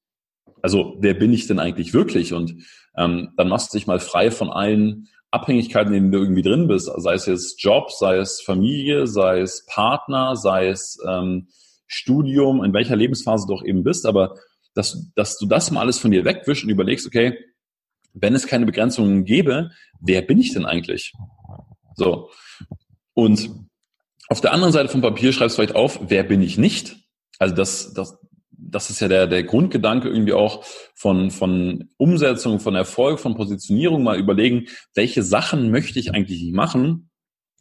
Also 0.61 0.97
wer 1.01 1.15
bin 1.15 1.33
ich 1.33 1.47
denn 1.47 1.59
eigentlich 1.59 1.95
wirklich? 1.95 2.35
Und 2.35 2.55
ähm, 2.97 3.31
dann 3.37 3.49
machst 3.49 3.73
du 3.73 3.79
dich 3.79 3.87
mal 3.87 3.99
frei 3.99 4.31
von 4.31 4.51
allen 4.51 5.09
Abhängigkeiten, 5.31 5.95
in 5.95 6.03
denen 6.03 6.13
du 6.13 6.19
irgendwie 6.19 6.43
drin 6.43 6.69
bist, 6.69 6.91
sei 6.95 7.15
es 7.15 7.27
jetzt 7.27 7.63
Job, 7.63 7.91
sei 7.91 8.19
es 8.19 8.43
Familie, 8.43 9.07
sei 9.07 9.41
es 9.41 9.65
Partner, 9.67 10.37
sei 10.37 10.69
es 10.69 10.99
ähm, 11.09 11.49
Studium, 11.93 12.65
in 12.65 12.73
welcher 12.73 12.97
Lebensphase 12.97 13.47
du 13.47 13.55
auch 13.55 13.65
eben 13.65 13.85
bist, 13.85 14.07
aber 14.07 14.37
dass, 14.75 15.11
dass 15.15 15.39
du 15.39 15.47
das 15.47 15.71
mal 15.71 15.81
alles 15.81 15.99
von 15.99 16.11
dir 16.11 16.25
wegwischst 16.25 16.65
und 16.65 16.71
überlegst, 16.71 17.07
okay, 17.07 17.39
wenn 18.15 18.35
es 18.35 18.47
keine 18.47 18.67
Begrenzungen 18.67 19.25
gäbe, 19.25 19.71
wer 20.01 20.23
bin 20.23 20.39
ich 20.39 20.53
denn 20.53 20.65
eigentlich? 20.65 21.13
So. 21.95 22.31
Und 23.15 23.51
auf 24.29 24.41
der 24.41 24.53
anderen 24.53 24.73
Seite 24.73 24.89
vom 24.89 25.03
Papier 25.03 25.33
schreibst 25.33 25.57
du 25.57 25.63
vielleicht 25.63 25.77
auf, 25.77 26.01
wer 26.09 26.23
bin 26.23 26.43
ich 26.43 26.57
nicht? 26.57 26.97
Also 27.39 27.55
das, 27.55 27.93
das, 27.93 28.19
das 28.51 28.89
ist 28.89 29.01
ja 29.01 29.09
der, 29.09 29.27
der 29.27 29.43
Grundgedanke 29.43 30.09
irgendwie 30.09 30.33
auch 30.33 30.65
von, 30.95 31.31
von 31.31 31.91
Umsetzung, 31.99 32.61
von 32.61 32.75
Erfolg, 32.75 33.21
von 33.21 33.35
Positionierung, 33.35 34.03
mal 34.03 34.19
überlegen, 34.19 34.69
welche 34.95 35.23
Sachen 35.23 35.71
möchte 35.71 35.99
ich 35.99 36.15
eigentlich 36.15 36.43
nicht 36.43 36.55
machen, 36.55 37.11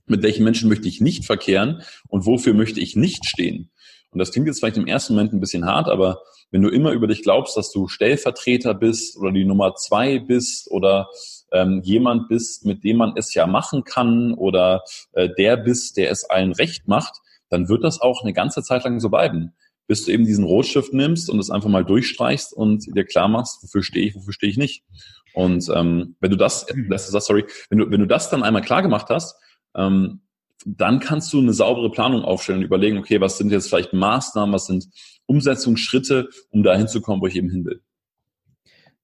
mit 0.05 0.23
welchen 0.23 0.43
Menschen 0.43 0.69
möchte 0.69 0.88
ich 0.88 1.01
nicht 1.01 1.25
verkehren 1.25 1.81
und 2.07 2.25
wofür 2.25 2.53
möchte 2.53 2.79
ich 2.79 2.95
nicht 2.95 3.25
stehen. 3.25 3.71
Und 4.11 4.19
das 4.19 4.31
klingt 4.31 4.47
jetzt 4.47 4.59
vielleicht 4.59 4.77
im 4.77 4.87
ersten 4.87 5.13
Moment 5.13 5.33
ein 5.33 5.39
bisschen 5.39 5.65
hart, 5.65 5.87
aber 5.87 6.21
wenn 6.51 6.61
du 6.61 6.69
immer 6.69 6.91
über 6.91 7.07
dich 7.07 7.23
glaubst, 7.23 7.55
dass 7.55 7.71
du 7.71 7.87
Stellvertreter 7.87 8.73
bist 8.73 9.17
oder 9.17 9.31
die 9.31 9.45
Nummer 9.45 9.75
zwei 9.75 10.19
bist 10.19 10.69
oder 10.69 11.07
ähm, 11.53 11.81
jemand 11.83 12.27
bist, 12.27 12.65
mit 12.65 12.83
dem 12.83 12.97
man 12.97 13.13
es 13.15 13.33
ja 13.33 13.47
machen 13.47 13.83
kann 13.85 14.33
oder 14.33 14.83
äh, 15.13 15.29
der 15.37 15.55
bist, 15.57 15.95
der 15.97 16.11
es 16.11 16.29
allen 16.29 16.51
recht 16.51 16.87
macht, 16.87 17.13
dann 17.49 17.69
wird 17.69 17.83
das 17.83 18.01
auch 18.01 18.21
eine 18.21 18.33
ganze 18.33 18.63
Zeit 18.63 18.83
lang 18.83 18.99
so 18.99 19.09
bleiben 19.09 19.53
bis 19.91 20.05
du 20.05 20.13
eben 20.13 20.25
diesen 20.25 20.45
Rotstift 20.45 20.93
nimmst 20.93 21.29
und 21.29 21.37
es 21.37 21.49
einfach 21.49 21.67
mal 21.67 21.83
durchstreichst 21.83 22.53
und 22.53 22.95
dir 22.95 23.03
klar 23.03 23.27
machst, 23.27 23.61
wofür 23.61 23.83
stehe 23.83 24.07
ich, 24.07 24.15
wofür 24.15 24.31
stehe 24.31 24.49
ich 24.49 24.57
nicht. 24.57 24.85
Und 25.33 25.69
ähm, 25.75 26.15
wenn 26.21 26.31
du 26.31 26.37
das, 26.37 26.65
das 26.89 27.07
sorry, 27.07 27.45
wenn 27.69 27.79
du, 27.79 27.91
wenn 27.91 27.99
du 27.99 28.07
das 28.07 28.29
dann 28.29 28.41
einmal 28.41 28.61
klar 28.61 28.83
gemacht 28.83 29.07
hast, 29.09 29.35
ähm, 29.75 30.21
dann 30.65 30.99
kannst 30.99 31.31
du 31.33 31.39
eine 31.39 31.53
saubere 31.53 31.91
Planung 31.91 32.23
aufstellen 32.23 32.59
und 32.59 32.65
überlegen, 32.65 32.97
okay, 32.97 33.21
was 33.21 33.37
sind 33.37 33.51
jetzt 33.51 33.69
vielleicht 33.69 33.93
Maßnahmen, 33.93 34.53
was 34.53 34.67
sind 34.67 34.87
Umsetzungsschritte, 35.25 36.29
um 36.49 36.63
dahin 36.63 36.87
zu 36.87 37.01
kommen, 37.01 37.21
wo 37.21 37.27
ich 37.27 37.35
eben 37.35 37.49
hin 37.49 37.65
will. 37.65 37.81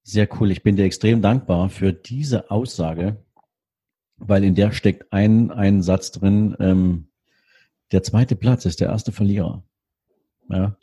Sehr 0.04 0.28
cool. 0.40 0.52
Ich 0.52 0.64
bin 0.64 0.76
dir 0.76 0.86
extrem 0.86 1.22
dankbar 1.22 1.70
für 1.70 1.94
diese 1.94 2.50
Aussage, 2.52 3.24
weil 4.18 4.44
in 4.44 4.56
der 4.56 4.72
steckt 4.72 5.12
ein, 5.12 5.52
ein 5.52 5.82
Satz 5.82 6.12
drin, 6.12 6.56
ähm, 6.60 7.10
der 7.92 8.04
zweite 8.04 8.36
Platz 8.36 8.66
ist 8.66 8.82
der 8.82 8.90
erste 8.90 9.12
Verlierer. 9.12 9.64
Ja. 10.50 10.78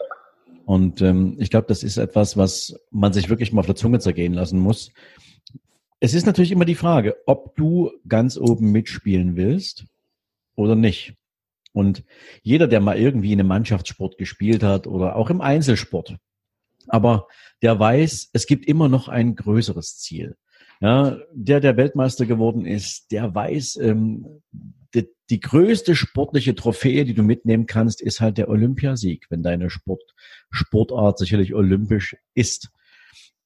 Und 0.65 1.03
ähm, 1.03 1.37
ich 1.39 1.51
glaube, 1.51 1.67
das 1.69 1.83
ist 1.83 1.99
etwas, 1.99 2.37
was 2.37 2.75
man 2.91 3.13
sich 3.13 3.29
wirklich 3.29 3.53
mal 3.53 3.61
auf 3.61 3.67
der 3.67 3.77
Zunge 3.77 3.99
zergehen 3.99 4.33
lassen 4.33 4.59
muss. 4.59 4.93
Es 6.01 6.15
ist 6.15 6.27
natürlich 6.27 6.53
immer 6.53 6.65
die 6.65 6.75
Frage, 6.75 7.17
ob 7.27 7.55
du 7.57 7.91
ganz 8.09 8.37
oben 8.37 8.73
mitspielen 8.73 9.37
willst 9.37 9.85
oder 10.57 10.77
nicht. 10.77 11.15
Und 11.73 12.05
jeder, 12.43 12.69
der 12.69 12.81
mal 12.81 12.97
irgendwie 12.97 13.33
in 13.33 13.41
einem 13.41 13.49
Mannschaftssport 13.49 14.17
gespielt 14.17 14.63
hat 14.63 14.87
oder 14.87 15.17
auch 15.17 15.31
im 15.31 15.41
Einzelsport, 15.41 16.17
aber 16.89 17.27
der 17.63 17.79
weiß, 17.79 18.31
es 18.33 18.47
gibt 18.47 18.67
immer 18.67 18.89
noch 18.89 19.09
ein 19.09 19.35
größeres 19.37 19.99
Ziel. 19.99 20.37
Ja, 20.81 21.19
der, 21.33 21.61
der 21.61 21.77
Weltmeister 21.77 22.27
geworden 22.27 22.67
ist, 22.67 23.11
der 23.11 23.35
weiß, 23.35 23.77
ähm, 23.77 24.43
die, 24.95 25.09
die 25.31 25.41
größte 25.41 25.97
sportliche 25.97 26.55
Trophäe, 26.55 27.05
die 27.05 27.15
du 27.15 27.23
mitnehmen 27.23 27.67
kannst, 27.67 28.03
ist 28.03 28.21
halt 28.21 28.39
der 28.39 28.49
Olympiasieg, 28.49 29.27
wenn 29.31 29.43
deine 29.43 29.71
Sport, 29.71 30.03
Sportart 30.51 31.19
sicherlich 31.19 31.55
olympisch 31.55 32.17
ist. 32.35 32.71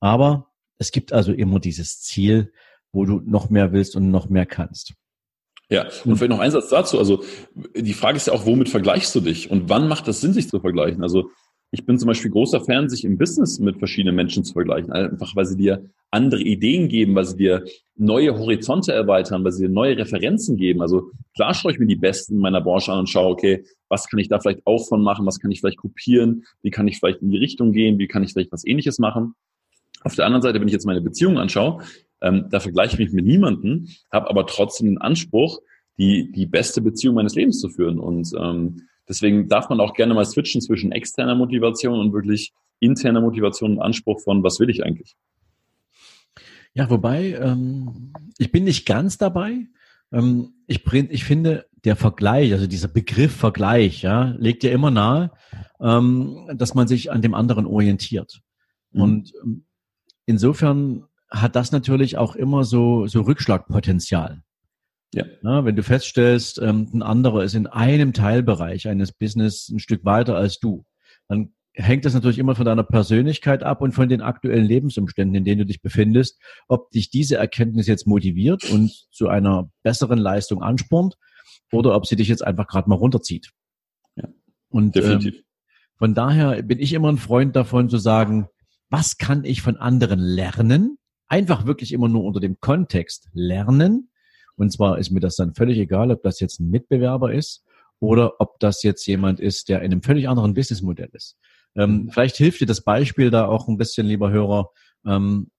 Aber 0.00 0.50
es 0.78 0.90
gibt 0.90 1.12
also 1.12 1.32
immer 1.32 1.60
dieses 1.60 2.00
Ziel, 2.00 2.52
wo 2.92 3.04
du 3.04 3.20
noch 3.20 3.50
mehr 3.50 3.72
willst 3.72 3.94
und 3.94 4.10
noch 4.10 4.28
mehr 4.28 4.46
kannst. 4.46 4.94
Ja, 5.70 5.86
und 6.04 6.16
vielleicht 6.16 6.30
noch 6.30 6.38
ein 6.38 6.50
Satz 6.50 6.70
dazu. 6.70 6.98
Also 6.98 7.22
die 7.76 7.92
Frage 7.92 8.16
ist 8.16 8.26
ja 8.26 8.32
auch, 8.32 8.46
womit 8.46 8.68
vergleichst 8.70 9.14
du 9.14 9.20
dich 9.20 9.50
und 9.50 9.68
wann 9.68 9.86
macht 9.88 10.08
das 10.08 10.20
Sinn, 10.20 10.32
sich 10.32 10.48
zu 10.48 10.60
vergleichen? 10.60 11.02
Also 11.02 11.30
ich 11.70 11.84
bin 11.84 11.98
zum 11.98 12.06
Beispiel 12.06 12.30
großer 12.30 12.62
Fan, 12.62 12.88
sich 12.88 13.04
im 13.04 13.18
Business 13.18 13.58
mit 13.58 13.78
verschiedenen 13.78 14.16
Menschen 14.16 14.42
zu 14.42 14.54
vergleichen. 14.54 14.90
Einfach, 14.90 15.36
weil 15.36 15.44
sie 15.44 15.56
dir 15.56 15.90
andere 16.10 16.40
Ideen 16.40 16.88
geben, 16.88 17.14
weil 17.14 17.26
sie 17.26 17.36
dir 17.36 17.64
neue 17.96 18.38
Horizonte 18.38 18.92
erweitern, 18.92 19.44
weil 19.44 19.52
sie 19.52 19.66
dir 19.66 19.72
neue 19.72 19.98
Referenzen 19.98 20.56
geben. 20.56 20.80
Also 20.80 21.10
klar 21.34 21.52
schaue 21.52 21.72
ich 21.72 21.78
mir 21.78 21.86
die 21.86 21.96
Besten 21.96 22.38
meiner 22.38 22.62
Branche 22.62 22.92
an 22.92 23.00
und 23.00 23.10
schaue, 23.10 23.30
okay, 23.30 23.64
was 23.90 24.08
kann 24.08 24.18
ich 24.18 24.28
da 24.28 24.40
vielleicht 24.40 24.66
auch 24.66 24.88
von 24.88 25.02
machen? 25.02 25.26
Was 25.26 25.38
kann 25.38 25.50
ich 25.50 25.60
vielleicht 25.60 25.76
kopieren? 25.76 26.44
Wie 26.62 26.70
kann 26.70 26.88
ich 26.88 26.98
vielleicht 26.98 27.20
in 27.20 27.30
die 27.30 27.38
Richtung 27.38 27.72
gehen? 27.72 27.98
Wie 27.98 28.08
kann 28.08 28.22
ich 28.22 28.32
vielleicht 28.32 28.52
was 28.52 28.64
ähnliches 28.64 28.98
machen? 28.98 29.34
Auf 30.02 30.14
der 30.14 30.24
anderen 30.24 30.42
Seite, 30.42 30.60
wenn 30.60 30.68
ich 30.68 30.72
jetzt 30.72 30.86
meine 30.86 31.02
Beziehung 31.02 31.38
anschaue, 31.38 31.82
ähm, 32.20 32.46
da 32.50 32.60
vergleiche 32.60 32.94
ich 32.94 32.98
mich 32.98 33.12
mit 33.12 33.24
niemanden, 33.24 33.88
habe 34.12 34.28
aber 34.30 34.46
trotzdem 34.46 34.88
den 34.88 34.98
Anspruch, 34.98 35.60
die, 35.98 36.30
die 36.32 36.46
beste 36.46 36.80
Beziehung 36.80 37.16
meines 37.16 37.34
Lebens 37.34 37.60
zu 37.60 37.68
führen. 37.68 37.98
Und 37.98 38.32
ähm, 38.38 38.88
Deswegen 39.08 39.48
darf 39.48 39.70
man 39.70 39.80
auch 39.80 39.94
gerne 39.94 40.14
mal 40.14 40.24
switchen 40.24 40.60
zwischen 40.60 40.92
externer 40.92 41.34
Motivation 41.34 41.98
und 41.98 42.12
wirklich 42.12 42.52
interner 42.78 43.20
Motivation 43.20 43.72
und 43.72 43.82
Anspruch 43.82 44.20
von, 44.20 44.42
was 44.44 44.60
will 44.60 44.68
ich 44.68 44.84
eigentlich? 44.84 45.16
Ja, 46.74 46.90
wobei, 46.90 47.32
ähm, 47.32 48.12
ich 48.36 48.52
bin 48.52 48.64
nicht 48.64 48.86
ganz 48.86 49.16
dabei. 49.16 49.66
Ähm, 50.12 50.52
ich, 50.66 50.86
ich 50.92 51.24
finde, 51.24 51.66
der 51.84 51.96
Vergleich, 51.96 52.52
also 52.52 52.66
dieser 52.66 52.88
Begriff 52.88 53.34
Vergleich, 53.34 54.02
ja, 54.02 54.34
legt 54.38 54.62
ja 54.62 54.70
immer 54.70 54.90
nahe, 54.90 55.32
ähm, 55.80 56.46
dass 56.54 56.74
man 56.74 56.86
sich 56.86 57.10
an 57.10 57.22
dem 57.22 57.34
anderen 57.34 57.66
orientiert. 57.66 58.42
Mhm. 58.92 59.00
Und 59.00 59.32
ähm, 59.42 59.64
insofern 60.26 61.04
hat 61.30 61.56
das 61.56 61.72
natürlich 61.72 62.16
auch 62.16 62.34
immer 62.34 62.64
so, 62.64 63.06
so 63.06 63.22
Rückschlagpotenzial. 63.22 64.42
Ja. 65.14 65.24
ja. 65.42 65.64
wenn 65.64 65.76
du 65.76 65.82
feststellst, 65.82 66.60
ähm, 66.60 66.88
ein 66.92 67.02
anderer 67.02 67.42
ist 67.44 67.54
in 67.54 67.66
einem 67.66 68.12
Teilbereich 68.12 68.88
eines 68.88 69.12
Business 69.12 69.68
ein 69.68 69.78
Stück 69.78 70.04
weiter 70.04 70.36
als 70.36 70.58
du, 70.58 70.84
dann 71.28 71.54
hängt 71.74 72.04
das 72.04 72.14
natürlich 72.14 72.38
immer 72.38 72.56
von 72.56 72.64
deiner 72.64 72.82
Persönlichkeit 72.82 73.62
ab 73.62 73.80
und 73.80 73.92
von 73.92 74.08
den 74.08 74.20
aktuellen 74.20 74.64
Lebensumständen, 74.64 75.34
in 75.36 75.44
denen 75.44 75.60
du 75.60 75.66
dich 75.66 75.80
befindest, 75.80 76.40
ob 76.66 76.90
dich 76.90 77.10
diese 77.10 77.36
Erkenntnis 77.36 77.86
jetzt 77.86 78.06
motiviert 78.06 78.68
und 78.70 78.90
zu 79.12 79.28
einer 79.28 79.70
besseren 79.82 80.18
Leistung 80.18 80.62
anspornt 80.62 81.14
oder 81.70 81.94
ob 81.94 82.06
sie 82.06 82.16
dich 82.16 82.28
jetzt 82.28 82.44
einfach 82.44 82.66
gerade 82.66 82.88
mal 82.88 82.96
runterzieht. 82.96 83.50
Ja, 84.16 84.28
und 84.70 84.94
definitiv. 84.94 85.36
Ähm, 85.36 85.42
von 85.96 86.14
daher 86.14 86.62
bin 86.62 86.80
ich 86.80 86.92
immer 86.92 87.10
ein 87.10 87.18
Freund 87.18 87.54
davon 87.56 87.88
zu 87.88 87.98
sagen, 87.98 88.48
was 88.90 89.18
kann 89.18 89.44
ich 89.44 89.62
von 89.62 89.76
anderen 89.76 90.20
lernen? 90.20 90.98
Einfach 91.28 91.66
wirklich 91.66 91.92
immer 91.92 92.08
nur 92.08 92.24
unter 92.24 92.40
dem 92.40 92.60
Kontext 92.60 93.28
lernen 93.32 94.10
und 94.58 94.72
zwar 94.72 94.98
ist 94.98 95.10
mir 95.10 95.20
das 95.20 95.36
dann 95.36 95.54
völlig 95.54 95.78
egal, 95.78 96.10
ob 96.10 96.22
das 96.22 96.40
jetzt 96.40 96.58
ein 96.58 96.68
Mitbewerber 96.68 97.32
ist 97.32 97.64
oder 98.00 98.40
ob 98.40 98.58
das 98.58 98.82
jetzt 98.82 99.06
jemand 99.06 99.38
ist, 99.38 99.68
der 99.68 99.78
in 99.82 99.92
einem 99.92 100.02
völlig 100.02 100.28
anderen 100.28 100.52
Businessmodell 100.52 101.10
ist. 101.12 101.38
Ähm, 101.76 102.10
vielleicht 102.12 102.36
hilft 102.36 102.60
dir 102.60 102.66
das 102.66 102.82
Beispiel 102.82 103.30
da 103.30 103.46
auch 103.46 103.68
ein 103.68 103.78
bisschen, 103.78 104.06
lieber 104.06 104.30
Hörer. 104.30 104.70
Ähm, 105.06 105.50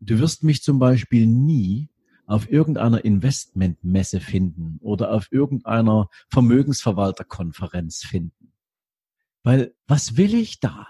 du 0.00 0.18
wirst 0.18 0.42
mich 0.42 0.62
zum 0.62 0.80
Beispiel 0.80 1.26
nie 1.26 1.88
auf 2.26 2.50
irgendeiner 2.50 3.04
Investmentmesse 3.04 4.20
finden 4.20 4.78
oder 4.80 5.12
auf 5.12 5.28
irgendeiner 5.30 6.08
Vermögensverwalterkonferenz 6.28 8.02
finden. 8.02 8.52
Weil 9.44 9.72
was 9.86 10.16
will 10.16 10.34
ich 10.34 10.58
da? 10.58 10.88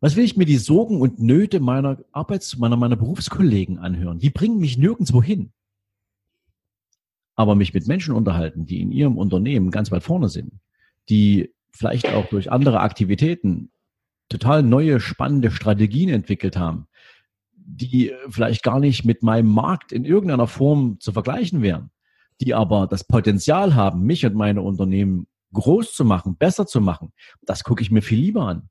Was 0.00 0.16
will 0.16 0.24
ich 0.24 0.36
mir 0.36 0.44
die 0.44 0.58
Sorgen 0.58 1.00
und 1.00 1.20
Nöte 1.20 1.60
meiner 1.60 1.98
Arbeits-, 2.12 2.58
meiner, 2.58 2.76
meiner 2.76 2.96
Berufskollegen 2.96 3.78
anhören? 3.78 4.18
Die 4.18 4.30
bringen 4.30 4.58
mich 4.58 4.78
nirgendwo 4.78 5.22
hin 5.22 5.52
aber 7.36 7.54
mich 7.54 7.74
mit 7.74 7.86
Menschen 7.86 8.14
unterhalten, 8.14 8.66
die 8.66 8.80
in 8.80 8.90
ihrem 8.90 9.18
Unternehmen 9.18 9.70
ganz 9.70 9.92
weit 9.92 10.02
vorne 10.02 10.28
sind, 10.28 10.54
die 11.08 11.52
vielleicht 11.70 12.08
auch 12.08 12.26
durch 12.26 12.50
andere 12.50 12.80
Aktivitäten 12.80 13.70
total 14.28 14.62
neue, 14.62 14.98
spannende 14.98 15.50
Strategien 15.50 16.08
entwickelt 16.08 16.56
haben, 16.56 16.88
die 17.54 18.12
vielleicht 18.28 18.62
gar 18.62 18.80
nicht 18.80 19.04
mit 19.04 19.22
meinem 19.22 19.48
Markt 19.48 19.92
in 19.92 20.04
irgendeiner 20.04 20.46
Form 20.48 20.98
zu 20.98 21.12
vergleichen 21.12 21.62
wären. 21.62 21.90
die 22.42 22.52
aber 22.52 22.86
das 22.86 23.04
Potenzial 23.04 23.74
haben, 23.74 24.02
mich 24.02 24.26
und 24.26 24.34
meine 24.34 24.60
Unternehmen 24.60 25.26
groß 25.54 25.94
zu 25.94 26.04
machen, 26.04 26.36
besser 26.36 26.66
zu 26.66 26.82
machen, 26.82 27.14
das 27.40 27.64
gucke 27.64 27.80
ich 27.80 27.90
mir 27.90 28.02
viel 28.02 28.18
lieber 28.20 28.42
an. 28.46 28.68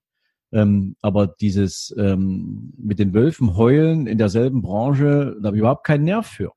Ähm, 0.52 0.96
aber 1.02 1.28
dieses 1.28 1.94
ähm, 1.98 2.74
mit 2.78 3.00
den 3.00 3.14
Wölfen 3.14 3.58
heulen 3.58 4.08
in 4.08 4.18
derselben 4.18 4.62
Branche, 4.62 5.36
da 5.40 5.48
habe 5.48 5.58
ich 5.58 5.62
überhaupt 5.62 5.86
keinen 5.86 6.06
Nerv 6.06 6.28
für. 6.28 6.52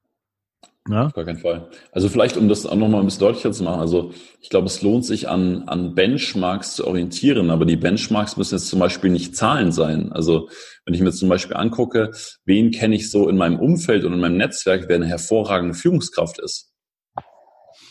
Ja? 0.88 1.06
Auf 1.06 1.14
gar 1.14 1.24
keinen 1.24 1.38
Fall. 1.38 1.68
Also 1.92 2.08
vielleicht, 2.08 2.36
um 2.36 2.48
das 2.48 2.66
auch 2.66 2.76
nochmal 2.76 3.00
ein 3.00 3.06
bisschen 3.06 3.20
deutlicher 3.20 3.52
zu 3.52 3.62
machen, 3.62 3.80
also 3.80 4.12
ich 4.40 4.48
glaube, 4.48 4.66
es 4.66 4.82
lohnt 4.82 5.04
sich 5.04 5.28
an, 5.28 5.64
an 5.64 5.94
Benchmarks 5.94 6.76
zu 6.76 6.86
orientieren, 6.86 7.50
aber 7.50 7.64
die 7.64 7.76
Benchmarks 7.76 8.36
müssen 8.36 8.54
jetzt 8.54 8.68
zum 8.68 8.78
Beispiel 8.78 9.10
nicht 9.10 9.36
Zahlen 9.36 9.72
sein. 9.72 10.12
Also 10.12 10.48
wenn 10.84 10.94
ich 10.94 11.00
mir 11.00 11.12
zum 11.12 11.28
Beispiel 11.28 11.56
angucke, 11.56 12.12
wen 12.44 12.70
kenne 12.70 12.96
ich 12.96 13.10
so 13.10 13.28
in 13.28 13.36
meinem 13.36 13.58
Umfeld 13.58 14.04
und 14.04 14.12
in 14.12 14.20
meinem 14.20 14.36
Netzwerk, 14.36 14.86
wer 14.88 14.96
eine 14.96 15.06
hervorragende 15.06 15.74
Führungskraft 15.74 16.38
ist, 16.38 16.67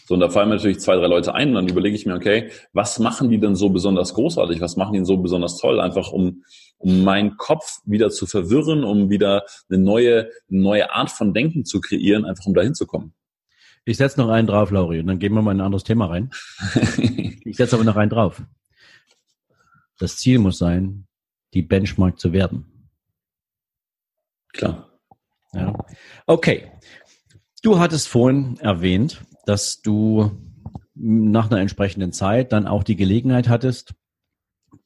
so, 0.08 0.14
und 0.14 0.22
da 0.22 0.30
fallen 0.30 0.48
mir 0.48 0.56
natürlich 0.56 0.80
zwei, 0.80 0.96
drei 0.96 1.08
Leute 1.08 1.36
ein 1.36 1.50
und 1.50 1.56
dann 1.56 1.68
überlege 1.68 1.94
ich 1.94 2.06
mir, 2.06 2.16
okay, 2.16 2.50
was 2.72 2.98
machen 2.98 3.30
die 3.30 3.42
denn 3.42 3.58
so 3.58 3.68
besonders 3.70 4.14
großartig? 4.14 4.62
Was 4.62 4.78
machen 4.78 4.94
die 4.94 5.00
denn 5.00 5.06
so 5.06 5.18
besonders 5.18 5.58
toll? 5.58 5.82
Einfach 5.82 6.14
um, 6.14 6.46
um 6.78 7.04
meinen 7.04 7.36
Kopf 7.36 7.82
wieder 7.84 8.10
zu 8.10 8.26
verwirren, 8.26 8.86
um 8.86 9.10
wieder 9.10 9.44
eine 9.70 9.80
neue, 9.80 10.30
eine 10.50 10.62
neue 10.62 10.94
Art 10.94 11.12
von 11.12 11.34
Denken 11.34 11.66
zu 11.66 11.82
kreieren, 11.82 12.24
einfach 12.24 12.46
um 12.46 12.54
dahin 12.54 12.74
zu 12.74 12.88
kommen. 12.88 13.16
Ich 13.84 13.98
setze 13.98 14.18
noch 14.22 14.30
einen 14.30 14.48
drauf, 14.48 14.72
Lauri, 14.72 15.02
und 15.02 15.08
dann 15.08 15.20
gehen 15.20 15.34
wir 15.34 15.42
mal 15.42 15.52
in 15.52 15.60
ein 15.60 15.66
anderes 15.66 15.84
Thema 15.84 16.06
rein. 16.06 16.32
ich 17.44 17.58
setze 17.58 17.76
aber 17.76 17.84
noch 17.84 17.98
einen 17.98 18.10
drauf. 18.10 18.42
Das 20.00 20.16
Ziel 20.16 20.40
muss 20.40 20.58
sein, 20.58 21.06
die 21.54 21.64
Benchmark 21.64 22.18
zu 22.18 22.32
werden. 22.32 22.90
Klar. 24.54 24.90
Ja. 25.52 25.74
Okay. 26.26 26.72
Du 27.62 27.78
hattest 27.78 28.08
vorhin 28.08 28.58
erwähnt, 28.62 29.22
dass 29.48 29.82
du 29.82 30.32
nach 30.94 31.50
einer 31.50 31.62
entsprechenden 31.62 32.12
Zeit 32.12 32.52
dann 32.52 32.68
auch 32.68 32.84
die 32.84 32.96
Gelegenheit 32.96 33.48
hattest, 33.48 33.94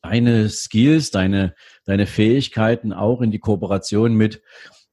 deine 0.01 0.49
Skills, 0.49 1.09
deine, 1.11 1.55
deine 1.85 2.05
Fähigkeiten 2.05 2.93
auch 2.93 3.21
in 3.21 3.31
die 3.31 3.39
Kooperation 3.39 4.13
mit 4.13 4.41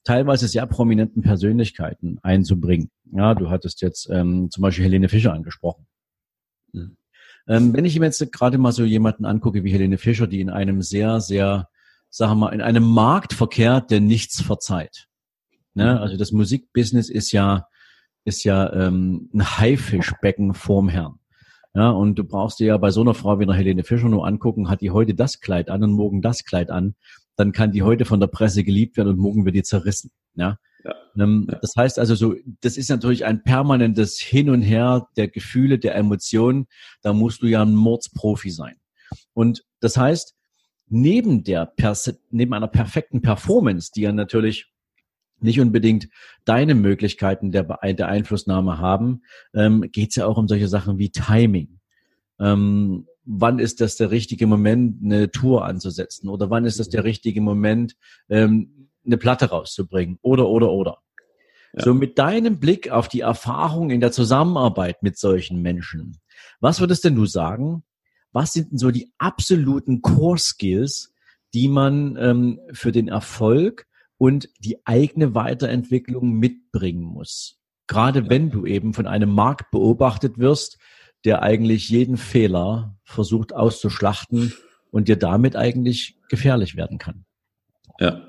teilweise 0.04 0.48
sehr 0.48 0.66
prominenten 0.66 1.22
Persönlichkeiten 1.22 2.18
einzubringen. 2.22 2.90
Ja, 3.12 3.34
du 3.34 3.50
hattest 3.50 3.82
jetzt 3.82 4.08
ähm, 4.10 4.50
zum 4.50 4.62
Beispiel 4.62 4.84
Helene 4.84 5.08
Fischer 5.08 5.34
angesprochen. 5.34 5.86
Mhm. 6.72 6.96
Ähm, 7.46 7.74
wenn 7.74 7.84
ich 7.84 7.98
mir 7.98 8.06
jetzt 8.06 8.32
gerade 8.32 8.56
mal 8.56 8.72
so 8.72 8.84
jemanden 8.84 9.26
angucke 9.26 9.64
wie 9.64 9.72
Helene 9.72 9.98
Fischer, 9.98 10.26
die 10.26 10.40
in 10.40 10.50
einem 10.50 10.82
sehr, 10.82 11.20
sehr, 11.20 11.68
sagen 12.10 12.32
wir 12.32 12.36
mal, 12.36 12.54
in 12.54 12.62
einem 12.62 12.84
Markt 12.84 13.34
verkehrt, 13.34 13.90
der 13.90 14.00
nichts 14.00 14.40
verzeiht. 14.40 15.08
Ne? 15.74 15.92
Mhm. 15.94 15.98
Also 15.98 16.16
das 16.16 16.32
Musikbusiness 16.32 17.10
ist 17.10 17.32
ja 17.32 17.66
ist 18.28 18.44
ja 18.44 18.72
ähm, 18.72 19.30
ein 19.34 19.58
Haifischbecken 19.58 20.54
vorm 20.54 20.88
Herrn. 20.88 21.18
Ja, 21.74 21.90
und 21.90 22.16
du 22.18 22.24
brauchst 22.24 22.60
dir 22.60 22.68
ja 22.68 22.76
bei 22.76 22.90
so 22.90 23.00
einer 23.00 23.14
Frau 23.14 23.38
wie 23.38 23.44
einer 23.44 23.54
Helene 23.54 23.84
Fischer 23.84 24.08
nur 24.08 24.26
angucken, 24.26 24.68
hat 24.70 24.80
die 24.80 24.90
heute 24.90 25.14
das 25.14 25.40
Kleid 25.40 25.68
an 25.68 25.82
und 25.82 25.92
morgen 25.92 26.22
das 26.22 26.44
Kleid 26.44 26.70
an, 26.70 26.94
dann 27.36 27.52
kann 27.52 27.72
die 27.72 27.82
heute 27.82 28.04
von 28.04 28.20
der 28.20 28.26
Presse 28.26 28.64
geliebt 28.64 28.96
werden 28.96 29.10
und 29.10 29.18
morgen 29.18 29.44
wird 29.44 29.54
die 29.54 29.62
zerrissen. 29.62 30.10
Ja. 30.34 30.58
ja. 30.84 30.94
Ähm. 31.18 31.48
Das 31.62 31.74
heißt 31.76 31.98
also 31.98 32.14
so, 32.14 32.34
das 32.60 32.76
ist 32.76 32.90
natürlich 32.90 33.24
ein 33.24 33.42
permanentes 33.42 34.18
Hin 34.18 34.50
und 34.50 34.62
Her 34.62 35.08
der 35.16 35.28
Gefühle, 35.28 35.78
der 35.78 35.94
Emotionen. 35.94 36.66
Da 37.02 37.12
musst 37.12 37.42
du 37.42 37.46
ja 37.46 37.62
ein 37.62 37.74
Mordsprofi 37.74 38.50
sein. 38.50 38.76
Und 39.34 39.64
das 39.80 39.96
heißt, 39.96 40.34
neben 40.88 41.44
der, 41.44 41.72
neben 42.30 42.54
einer 42.54 42.68
perfekten 42.68 43.22
Performance, 43.22 43.90
die 43.94 44.02
ja 44.02 44.12
natürlich 44.12 44.66
nicht 45.40 45.60
unbedingt 45.60 46.08
deine 46.44 46.74
Möglichkeiten 46.74 47.52
der, 47.52 47.64
der 47.64 48.08
Einflussnahme 48.08 48.78
haben, 48.78 49.22
ähm, 49.54 49.82
geht 49.92 50.10
es 50.10 50.16
ja 50.16 50.26
auch 50.26 50.36
um 50.36 50.48
solche 50.48 50.68
Sachen 50.68 50.98
wie 50.98 51.10
Timing. 51.10 51.78
Ähm, 52.40 53.06
wann 53.24 53.58
ist 53.58 53.80
das 53.80 53.96
der 53.96 54.10
richtige 54.10 54.46
Moment, 54.46 55.04
eine 55.04 55.30
Tour 55.30 55.64
anzusetzen? 55.64 56.28
Oder 56.28 56.50
wann 56.50 56.64
ist 56.64 56.80
das 56.80 56.88
der 56.88 57.04
richtige 57.04 57.40
Moment, 57.40 57.94
ähm, 58.28 58.88
eine 59.04 59.18
Platte 59.18 59.50
rauszubringen? 59.50 60.18
Oder, 60.22 60.48
oder, 60.48 60.70
oder. 60.70 60.98
Ja. 61.74 61.84
So 61.84 61.94
mit 61.94 62.18
deinem 62.18 62.58
Blick 62.58 62.90
auf 62.90 63.08
die 63.08 63.20
Erfahrung 63.20 63.90
in 63.90 64.00
der 64.00 64.12
Zusammenarbeit 64.12 65.02
mit 65.02 65.18
solchen 65.18 65.60
Menschen, 65.60 66.18
was 66.60 66.80
würdest 66.80 67.04
denn 67.04 67.14
du 67.14 67.26
sagen? 67.26 67.84
Was 68.32 68.52
sind 68.52 68.70
denn 68.70 68.78
so 68.78 68.90
die 68.90 69.12
absoluten 69.18 70.02
Core 70.02 70.38
Skills, 70.38 71.12
die 71.54 71.68
man 71.68 72.16
ähm, 72.16 72.60
für 72.72 72.92
den 72.92 73.08
Erfolg 73.08 73.86
und 74.18 74.48
die 74.58 74.84
eigene 74.84 75.34
Weiterentwicklung 75.34 76.32
mitbringen 76.32 77.02
muss. 77.02 77.58
Gerade 77.86 78.28
wenn 78.28 78.50
du 78.50 78.66
eben 78.66 78.92
von 78.92 79.06
einem 79.06 79.30
Markt 79.30 79.70
beobachtet 79.70 80.38
wirst, 80.38 80.78
der 81.24 81.42
eigentlich 81.42 81.88
jeden 81.88 82.16
Fehler 82.16 82.96
versucht 83.04 83.54
auszuschlachten 83.54 84.52
und 84.90 85.08
dir 85.08 85.16
damit 85.16 85.56
eigentlich 85.56 86.16
gefährlich 86.28 86.76
werden 86.76 86.98
kann. 86.98 87.24
Ja. 87.98 88.22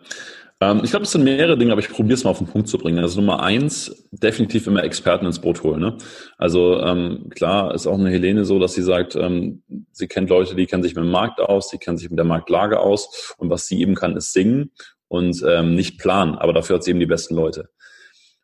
Ähm, 0.62 0.82
ich 0.84 0.89
glaube, 0.89 1.04
es 1.04 1.12
sind 1.12 1.23
mehrere 1.23 1.58
Dinge, 1.58 1.71
aber 1.71 1.82
ich 1.82 1.89
probiere 1.89 2.15
es 2.15 2.23
mal 2.23 2.32
auf 2.32 2.39
den 2.39 2.47
Punkt 2.47 2.67
zu 2.67 2.78
bringen. 2.78 2.99
Also 2.99 3.19
Nummer 3.19 3.41
eins, 3.41 4.08
definitiv 4.12 4.67
immer 4.67 4.84
Experten 4.84 5.25
ins 5.25 5.39
Boot 5.39 5.63
holen. 5.63 5.80
Ne? 5.80 5.97
Also 6.38 6.80
ähm, 6.82 7.30
klar 7.30 7.73
ist 7.73 7.88
auch 7.88 7.97
eine 7.97 8.10
Helene 8.10 8.45
so, 8.45 8.60
dass 8.60 8.73
sie 8.73 8.82
sagt, 8.82 9.15
ähm, 9.15 9.63
sie 9.91 10.08
kennt 10.08 10.30
Leute, 10.30 10.56
die 10.56 10.65
kennen 10.65 10.84
sich 10.84 10.95
mit 10.95 11.04
dem 11.04 11.12
Markt 11.12 11.39
aus, 11.39 11.69
die 11.69 11.78
kennen 11.78 11.97
sich 11.97 12.10
mit 12.10 12.17
der 12.17 12.25
Marktlage 12.25 12.80
aus 12.80 13.36
und 13.38 13.49
was 13.49 13.67
sie 13.67 13.80
eben 13.80 13.95
kann, 13.95 14.17
ist 14.17 14.34
singen 14.34 14.71
und 15.10 15.43
ähm, 15.45 15.76
nicht 15.76 16.00
planen, 16.00 16.36
aber 16.36 16.54
dafür 16.54 16.78
hat 16.78 16.84
sie 16.86 16.91
eben 16.91 17.02
die 17.02 17.06
besten 17.06 17.36
Leute. 17.36 17.69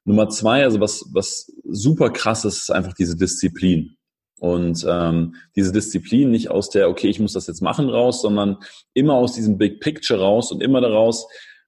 Nummer 0.03 0.29
zwei, 0.29 0.63
also 0.63 0.79
was, 0.81 1.05
was 1.13 1.51
super 1.63 2.09
krass 2.09 2.43
ist, 2.45 2.57
ist 2.57 2.71
einfach 2.71 2.93
diese 2.93 3.15
Disziplin. 3.15 3.95
Und 4.39 4.85
ähm, 4.87 5.35
diese 5.55 5.71
Disziplin 5.71 6.29
nicht 6.29 6.51
aus 6.51 6.69
der, 6.69 6.89
okay, 6.89 7.07
ich 7.07 7.19
muss 7.19 7.33
das 7.33 7.47
jetzt 7.47 7.61
machen 7.61 7.89
raus, 7.89 8.21
sondern 8.21 8.57
immer 8.93 9.13
aus 9.13 9.33
diesem 9.33 9.57
Big 9.57 9.79
Picture 9.79 10.19
raus 10.19 10.51
und 10.51 10.61
immer 10.61 10.81
daraus, 10.81 11.25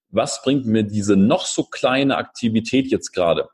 was 0.10 0.42
bringt 0.44 0.66
mir 0.66 0.84
diese 0.84 1.16
noch 1.16 1.46
so 1.46 1.64
kleine 1.64 2.18
Aktivität 2.18 2.88
jetzt 2.88 3.12
gerade? 3.12 3.48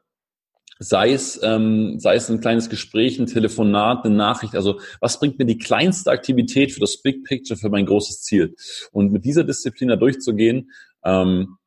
Sei 0.79 1.13
es, 1.13 1.39
ähm, 1.43 1.99
sei 1.99 2.15
es 2.15 2.29
ein 2.29 2.41
kleines 2.41 2.69
Gespräch, 2.69 3.19
ein 3.19 3.27
Telefonat, 3.27 4.03
eine 4.03 4.15
Nachricht. 4.15 4.55
Also 4.55 4.79
was 4.99 5.19
bringt 5.19 5.39
mir 5.39 5.45
die 5.45 5.59
kleinste 5.59 6.11
Aktivität 6.11 6.71
für 6.71 6.79
das 6.79 7.01
Big 7.01 7.23
Picture, 7.23 7.57
für 7.57 7.69
mein 7.69 7.85
großes 7.85 8.23
Ziel? 8.23 8.55
Und 8.91 9.11
mit 9.11 9.23
dieser 9.23 9.43
Disziplin 9.43 9.89
da 9.89 9.95
durchzugehen, 9.95 10.71
ähm, 11.03 11.57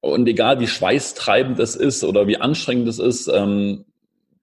und 0.00 0.26
egal 0.26 0.60
wie 0.60 0.66
schweißtreibend 0.66 1.58
es 1.58 1.76
ist 1.76 2.04
oder 2.04 2.26
wie 2.26 2.36
anstrengend 2.36 2.88
es 2.88 2.98
ist, 2.98 3.28
ähm, 3.28 3.86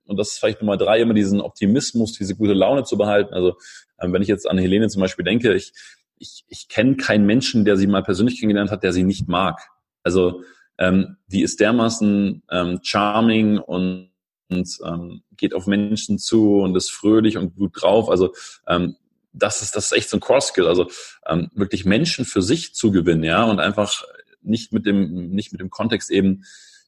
und 0.05 0.17
das 0.17 0.31
ist 0.31 0.39
vielleicht 0.39 0.61
Nummer 0.61 0.77
drei, 0.77 0.99
immer 0.99 1.13
diesen 1.13 1.39
Optimismus, 1.39 2.13
diese 2.13 2.35
gute 2.35 2.53
Laune 2.53 2.83
zu 2.83 2.97
behalten. 2.97 3.33
Also 3.33 3.55
ähm, 4.01 4.11
wenn 4.11 4.21
ich 4.21 4.27
jetzt 4.27 4.49
an 4.49 4.57
Helene 4.57 4.89
zum 4.89 5.01
Beispiel 5.01 5.23
denke, 5.23 5.53
ich, 5.53 5.71
ich, 6.17 6.43
ich 6.47 6.67
kenne 6.67 6.97
keinen 6.97 7.25
Menschen, 7.25 7.63
der 7.63 7.77
sie 7.77 7.87
mal 7.87 8.03
persönlich 8.03 8.39
kennengelernt 8.39 8.71
hat, 8.71 8.83
der 8.83 8.91
sie 8.91 9.03
nicht 9.03 9.29
mag. 9.29 9.59
Also 10.03 10.43
ähm, 10.77 11.17
die 11.27 11.43
ist 11.43 11.59
dermaßen 11.59 12.43
ähm, 12.51 12.79
charming 12.83 13.57
und, 13.57 14.09
und 14.49 14.77
ähm, 14.85 15.23
geht 15.37 15.53
auf 15.53 15.65
Menschen 15.65 16.17
zu 16.19 16.59
und 16.59 16.75
ist 16.75 16.91
fröhlich 16.91 17.37
und 17.37 17.55
gut 17.55 17.81
drauf. 17.81 18.09
Also 18.09 18.33
ähm, 18.67 18.97
das 19.33 19.61
ist 19.61 19.75
das 19.77 19.85
ist 19.85 19.91
echt 19.93 20.09
so 20.09 20.17
ein 20.17 20.21
Core 20.21 20.41
Skill. 20.41 20.67
Also 20.67 20.89
ähm, 21.25 21.49
wirklich 21.53 21.85
Menschen 21.85 22.25
für 22.25 22.41
sich 22.41 22.73
zu 22.73 22.91
gewinnen, 22.91 23.23
ja, 23.23 23.43
und 23.45 23.59
einfach 23.59 24.03
nicht 24.41 24.73
mit 24.73 24.85
dem, 24.85 25.29
nicht 25.29 25.51
mit 25.51 25.61
dem 25.61 25.69
Kontext 25.69 26.11
eben, 26.11 26.43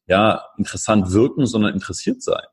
ja, 0.08 0.44
interessant 0.58 1.12
wirken, 1.12 1.46
sondern 1.46 1.74
interessiert 1.74 2.22
sein. 2.22 2.44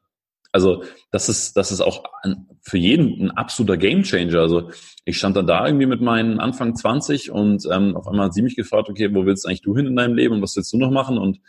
Also 0.53 0.83
das 1.11 1.29
ist, 1.29 1.57
das 1.57 1.71
ist 1.71 1.81
auch 1.81 2.05
ein, 2.23 2.49
für 2.61 2.79
jeden 2.79 3.23
ein 3.23 3.31
absoluter 3.31 3.77
Gamechanger. 3.77 4.41
Also 4.41 4.71
ich 5.05 5.19
stand 5.19 5.37
dann 5.37 5.47
da 5.47 5.67
irgendwie 5.67 5.87
mit 5.87 6.01
meinen 6.01 6.41
Anfang 6.41 6.75
20 6.75 7.31
und 7.31 7.67
ähm, 7.71 7.97
auf 7.97 8.09
einmal 8.09 8.27
hat 8.27 8.35
sie 8.35 8.43
mich 8.43 8.57
gefragt, 8.57 8.89
okay, 8.89 9.15
wo 9.15 9.27
willst 9.27 9.47
eigentlich 9.47 9.63
du 9.63 9.77
hin 9.77 9.87
in 9.87 9.97
deinem 9.97 10.15
Leben 10.15 10.35
und 10.35 10.43
was 10.43 10.57
willst 10.57 10.73
du 10.73 10.79
noch 10.79 10.91
machen? 10.91 11.19
Und 11.19 11.41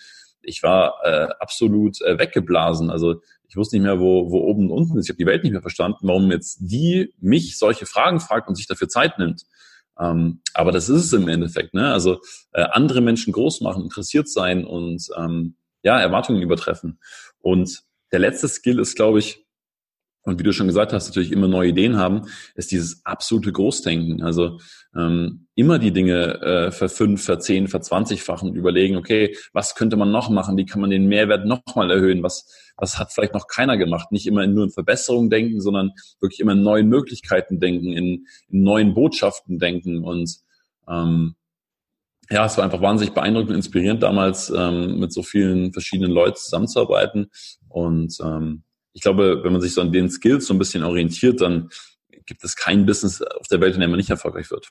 ich 0.43 0.63
war 0.63 0.95
äh, 1.03 1.27
absolut 1.39 2.01
äh, 2.01 2.17
weggeblasen. 2.19 2.89
Also 2.89 3.21
ich 3.47 3.57
wusste 3.57 3.75
nicht 3.75 3.83
mehr, 3.83 3.99
wo, 3.99 4.31
wo 4.31 4.39
oben 4.39 4.69
und 4.69 4.77
unten 4.77 4.97
ist. 4.97 5.05
Ich 5.05 5.09
habe 5.09 5.17
die 5.17 5.25
Welt 5.25 5.43
nicht 5.43 5.51
mehr 5.51 5.61
verstanden, 5.61 5.99
warum 6.07 6.31
jetzt 6.31 6.59
die 6.61 7.13
mich 7.19 7.57
solche 7.57 7.85
Fragen 7.85 8.19
fragt 8.19 8.47
und 8.47 8.55
sich 8.55 8.67
dafür 8.67 8.87
Zeit 8.87 9.19
nimmt. 9.19 9.45
Ähm, 10.01 10.41
aber 10.53 10.71
das 10.71 10.89
ist 10.89 11.05
es 11.05 11.13
im 11.13 11.27
Endeffekt. 11.27 11.73
Ne? 11.73 11.91
Also 11.91 12.19
äh, 12.53 12.63
andere 12.63 13.01
Menschen 13.01 13.31
groß 13.33 13.61
machen, 13.61 13.83
interessiert 13.83 14.27
sein 14.27 14.65
und 14.65 15.07
ähm, 15.17 15.55
ja, 15.83 15.99
Erwartungen 15.99 16.41
übertreffen. 16.41 16.99
Und 17.39 17.83
der 18.11 18.19
letzte 18.19 18.47
Skill 18.47 18.79
ist, 18.79 18.95
glaube 18.95 19.19
ich, 19.19 19.45
und 20.23 20.39
wie 20.39 20.43
du 20.43 20.53
schon 20.53 20.67
gesagt 20.67 20.93
hast, 20.93 21.07
natürlich 21.07 21.31
immer 21.31 21.47
neue 21.47 21.69
Ideen 21.69 21.97
haben, 21.97 22.23
ist 22.53 22.71
dieses 22.71 23.03
absolute 23.05 23.51
Großdenken. 23.51 24.21
Also 24.21 24.59
ähm, 24.95 25.47
immer 25.55 25.79
die 25.79 25.91
Dinge 25.91 26.41
äh, 26.41 26.71
für 26.71 26.89
fünf, 26.89 27.23
für 27.23 27.39
zehn, 27.39 27.67
für 27.67 27.81
zwanzigfachen 27.81 28.55
überlegen, 28.55 28.97
okay, 28.97 29.35
was 29.51 29.73
könnte 29.73 29.97
man 29.97 30.11
noch 30.11 30.29
machen? 30.29 30.57
Wie 30.57 30.65
kann 30.65 30.81
man 30.81 30.91
den 30.91 31.07
Mehrwert 31.07 31.47
nochmal 31.47 31.89
erhöhen? 31.89 32.21
Was, 32.21 32.47
was 32.77 32.99
hat 32.99 33.11
vielleicht 33.11 33.33
noch 33.33 33.47
keiner 33.47 33.77
gemacht? 33.77 34.11
Nicht 34.11 34.27
immer 34.27 34.45
nur 34.45 34.65
in 34.65 34.71
Verbesserungen 34.71 35.31
denken, 35.31 35.59
sondern 35.59 35.91
wirklich 36.19 36.39
immer 36.39 36.53
in 36.53 36.61
neuen 36.61 36.87
Möglichkeiten 36.87 37.59
denken, 37.59 37.93
in, 37.93 38.25
in 38.49 38.63
neuen 38.63 38.93
Botschaften 38.93 39.57
denken. 39.57 40.03
Und 40.03 40.37
ähm, 40.87 41.35
ja, 42.29 42.45
es 42.45 42.57
war 42.57 42.63
einfach 42.63 42.81
wahnsinnig 42.81 43.15
beeindruckend 43.15 43.49
und 43.49 43.55
inspirierend 43.55 44.03
damals, 44.03 44.53
ähm, 44.55 44.99
mit 44.99 45.11
so 45.11 45.23
vielen 45.23 45.73
verschiedenen 45.73 46.11
Leuten 46.11 46.37
zusammenzuarbeiten. 46.37 47.31
Und 47.69 48.17
ähm, 48.23 48.63
ich 48.93 49.01
glaube, 49.01 49.41
wenn 49.43 49.53
man 49.53 49.61
sich 49.61 49.73
so 49.73 49.81
an 49.81 49.91
den 49.91 50.09
Skills 50.09 50.47
so 50.47 50.53
ein 50.53 50.59
bisschen 50.59 50.83
orientiert, 50.83 51.41
dann 51.41 51.69
gibt 52.25 52.43
es 52.43 52.55
kein 52.55 52.85
Business 52.85 53.21
auf 53.21 53.47
der 53.47 53.61
Welt, 53.61 53.75
in 53.75 53.81
dem 53.81 53.89
man 53.89 53.97
nicht 53.97 54.09
erfolgreich 54.09 54.51
wird. 54.51 54.69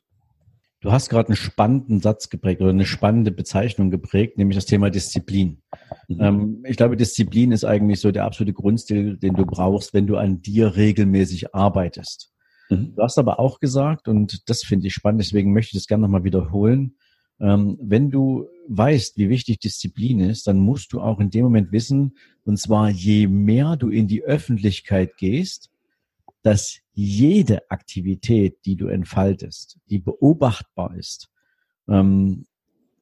Du 0.83 0.93
hast 0.93 1.11
gerade 1.11 1.29
einen 1.29 1.37
spannenden 1.37 2.01
Satz 2.01 2.31
geprägt 2.31 2.63
oder 2.63 2.71
eine 2.71 2.87
spannende 2.87 3.31
Bezeichnung 3.31 3.91
geprägt, 3.91 4.39
nämlich 4.39 4.57
das 4.57 4.65
Thema 4.65 4.89
Disziplin. 4.89 5.63
Mhm. 6.09 6.21
Ähm, 6.21 6.65
ich 6.67 6.79
glaube, 6.79 6.97
Disziplin 6.97 7.53
ist 7.53 7.65
eigentlich 7.65 8.01
so 8.01 8.11
der 8.11 8.25
absolute 8.25 8.55
Grundstil, 8.55 9.19
den 9.19 9.35
du 9.35 9.45
brauchst, 9.45 9.93
wenn 9.93 10.07
du 10.07 10.17
an 10.17 10.41
dir 10.41 10.77
regelmäßig 10.77 11.55
arbeitest. 11.55 12.33
Mhm. 12.71 12.95
Du 12.97 13.03
hast 13.03 13.19
aber 13.19 13.39
auch 13.39 13.61
gesagt, 13.61 14.09
und 14.09 14.49
das 14.49 14.63
finde 14.63 14.87
ich 14.87 14.95
spannend, 14.95 15.21
deswegen 15.21 15.53
möchte 15.53 15.77
ich 15.77 15.83
das 15.83 15.87
gerne 15.87 16.03
nochmal 16.03 16.25
wiederholen, 16.25 16.97
ähm, 17.41 17.79
wenn 17.81 18.11
du 18.11 18.49
weißt, 18.69 19.17
wie 19.17 19.29
wichtig 19.29 19.59
Disziplin 19.61 20.21
ist, 20.21 20.47
dann 20.47 20.59
musst 20.59 20.93
du 20.93 21.01
auch 21.01 21.21
in 21.21 21.31
dem 21.31 21.45
Moment 21.45 21.73
wissen, 21.73 22.17
und 22.45 22.59
zwar 22.59 22.91
je 22.91 23.27
mehr 23.27 23.77
du 23.77 23.89
in 23.89 24.07
die 24.07 24.23
Öffentlichkeit 24.23 25.17
gehst, 25.17 25.71
dass 26.43 26.79
jede 26.93 27.71
Aktivität, 27.71 28.59
die 28.65 28.77
du 28.77 28.87
entfaltest, 28.87 29.79
die 29.89 29.99
beobachtbar 29.99 30.97
ist, 30.97 31.31
ähm, 31.89 32.47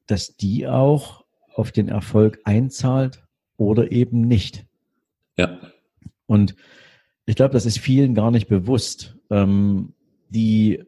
dass 0.07 0.35
die 0.35 0.67
auch 0.67 1.25
auf 1.53 1.71
den 1.71 1.87
Erfolg 1.87 2.39
einzahlt 2.43 3.23
oder 3.57 3.91
eben 3.91 4.21
nicht. 4.21 4.65
Ja. 5.37 5.59
Und 6.25 6.55
ich 7.25 7.35
glaube, 7.35 7.53
das 7.53 7.65
ist 7.65 7.79
vielen 7.79 8.15
gar 8.15 8.31
nicht 8.31 8.47
bewusst, 8.47 9.17
ähm, 9.29 9.93
die 10.29 10.83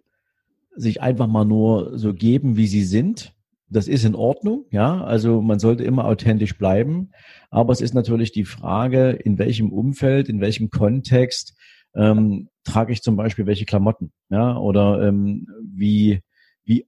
sich 0.75 1.01
einfach 1.01 1.27
mal 1.27 1.45
nur 1.45 1.97
so 1.97 2.13
geben, 2.13 2.57
wie 2.57 2.67
sie 2.67 2.83
sind. 2.83 3.33
Das 3.73 3.87
ist 3.87 4.03
in 4.03 4.15
Ordnung, 4.15 4.65
ja. 4.69 5.01
Also 5.01 5.41
man 5.41 5.57
sollte 5.59 5.85
immer 5.85 6.05
authentisch 6.05 6.57
bleiben. 6.57 7.11
Aber 7.49 7.71
es 7.71 7.79
ist 7.79 7.93
natürlich 7.93 8.33
die 8.33 8.43
Frage, 8.43 9.11
in 9.11 9.37
welchem 9.39 9.71
Umfeld, 9.71 10.27
in 10.27 10.41
welchem 10.41 10.69
Kontext 10.69 11.55
ähm, 11.95 12.49
trage 12.65 12.91
ich 12.91 13.01
zum 13.01 13.15
Beispiel 13.15 13.45
welche 13.45 13.65
Klamotten, 13.65 14.11
ja, 14.29 14.57
oder 14.57 15.07
ähm, 15.07 15.47
wie, 15.63 16.21
wie, 16.63 16.85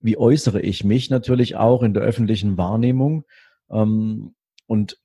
wie 0.00 0.16
äußere 0.16 0.60
ich 0.60 0.84
mich 0.84 1.10
natürlich 1.10 1.56
auch 1.56 1.82
in 1.82 1.92
der 1.92 2.02
öffentlichen 2.02 2.56
Wahrnehmung 2.56 3.24
ähm, 3.70 4.34
und 4.66 4.98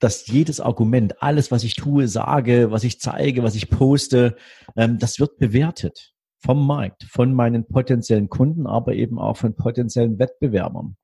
dass 0.00 0.26
jedes 0.26 0.60
Argument, 0.60 1.22
alles, 1.22 1.50
was 1.50 1.62
ich 1.64 1.74
tue, 1.74 2.08
sage, 2.08 2.70
was 2.70 2.84
ich 2.84 3.00
zeige, 3.00 3.42
was 3.42 3.54
ich 3.54 3.70
poste, 3.70 4.36
ähm, 4.76 4.98
das 4.98 5.20
wird 5.20 5.38
bewertet 5.38 6.13
vom 6.44 6.66
Markt, 6.66 7.04
von 7.04 7.32
meinen 7.32 7.66
potenziellen 7.66 8.28
Kunden, 8.28 8.66
aber 8.66 8.94
eben 8.94 9.18
auch 9.18 9.36
von 9.38 9.56
potenziellen 9.56 10.18
Wettbewerbern. 10.18 10.96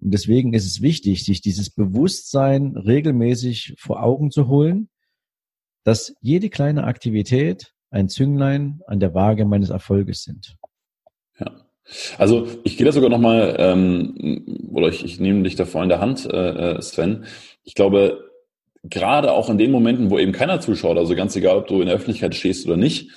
Und 0.00 0.14
deswegen 0.14 0.52
ist 0.52 0.66
es 0.66 0.82
wichtig, 0.82 1.24
sich 1.24 1.40
dieses 1.40 1.70
Bewusstsein 1.70 2.76
regelmäßig 2.76 3.74
vor 3.78 4.02
Augen 4.02 4.30
zu 4.30 4.48
holen, 4.48 4.88
dass 5.84 6.14
jede 6.20 6.48
kleine 6.48 6.84
Aktivität 6.84 7.72
ein 7.90 8.08
Zünglein 8.08 8.80
an 8.86 8.98
der 8.98 9.14
Waage 9.14 9.44
meines 9.44 9.70
Erfolges 9.70 10.24
sind. 10.24 10.56
Ja. 11.38 11.66
Also 12.18 12.48
ich 12.64 12.76
gehe 12.76 12.86
da 12.86 12.92
sogar 12.92 13.10
nochmal, 13.10 13.56
ähm, 13.58 14.68
oder 14.72 14.88
ich, 14.88 15.04
ich 15.04 15.20
nehme 15.20 15.42
dich 15.44 15.54
da 15.54 15.66
vor 15.66 15.82
in 15.82 15.88
der 15.88 16.00
Hand, 16.00 16.26
äh, 16.26 16.76
äh, 16.76 16.82
Sven. 16.82 17.24
Ich 17.62 17.74
glaube, 17.74 18.30
gerade 18.82 19.32
auch 19.32 19.50
in 19.50 19.58
den 19.58 19.70
Momenten, 19.70 20.10
wo 20.10 20.18
eben 20.18 20.32
keiner 20.32 20.60
zuschaut, 20.60 20.98
also 20.98 21.14
ganz 21.14 21.36
egal, 21.36 21.58
ob 21.58 21.66
du 21.68 21.80
in 21.80 21.86
der 21.86 21.96
Öffentlichkeit 21.96 22.34
stehst 22.34 22.66
oder 22.66 22.76
nicht, 22.76 23.10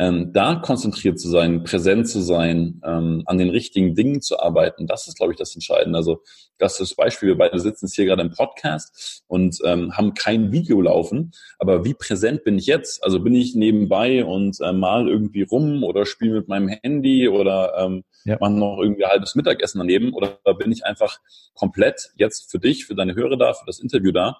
ähm, 0.00 0.32
da 0.32 0.54
konzentriert 0.54 1.18
zu 1.18 1.28
sein, 1.28 1.64
präsent 1.64 2.08
zu 2.08 2.20
sein, 2.20 2.80
ähm, 2.84 3.22
an 3.26 3.38
den 3.38 3.50
richtigen 3.50 3.96
Dingen 3.96 4.20
zu 4.20 4.38
arbeiten, 4.38 4.86
das 4.86 5.08
ist, 5.08 5.16
glaube 5.16 5.32
ich, 5.32 5.38
das 5.38 5.54
Entscheidende. 5.54 5.98
Also 5.98 6.22
das 6.56 6.74
ist 6.74 6.92
das 6.92 6.94
Beispiel, 6.94 7.30
wir 7.30 7.38
beide 7.38 7.58
sitzen 7.58 7.86
jetzt 7.86 7.96
hier 7.96 8.04
gerade 8.04 8.22
im 8.22 8.30
Podcast 8.30 9.24
und 9.26 9.58
ähm, 9.64 9.96
haben 9.96 10.14
kein 10.14 10.52
Video 10.52 10.80
laufen, 10.80 11.32
aber 11.58 11.84
wie 11.84 11.94
präsent 11.94 12.44
bin 12.44 12.58
ich 12.58 12.66
jetzt? 12.66 13.02
Also 13.02 13.20
bin 13.20 13.34
ich 13.34 13.54
nebenbei 13.56 14.24
und 14.24 14.58
äh, 14.60 14.72
mal 14.72 15.08
irgendwie 15.08 15.42
rum 15.42 15.82
oder 15.82 16.06
spiele 16.06 16.34
mit 16.34 16.48
meinem 16.48 16.68
Handy 16.68 17.28
oder 17.28 17.74
ähm, 17.78 18.04
ja. 18.24 18.36
mache 18.40 18.52
noch 18.52 18.78
irgendwie 18.80 19.04
ein 19.04 19.10
halbes 19.10 19.34
Mittagessen 19.34 19.78
daneben 19.78 20.12
oder 20.12 20.38
bin 20.58 20.70
ich 20.70 20.84
einfach 20.84 21.18
komplett 21.54 22.10
jetzt 22.16 22.50
für 22.50 22.60
dich, 22.60 22.86
für 22.86 22.94
deine 22.94 23.14
Hörer 23.14 23.36
da, 23.36 23.52
für 23.52 23.66
das 23.66 23.80
Interview 23.80 24.12
da 24.12 24.38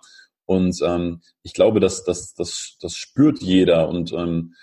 und 0.48 0.80
ähm, 0.82 1.20
ich 1.42 1.52
glaube, 1.52 1.78
dass 1.78 2.04
das, 2.04 2.32
das, 2.34 2.78
das 2.80 2.94
spürt 2.94 3.40
jeder 3.42 3.88
und 3.88 4.12
ähm, 4.14 4.54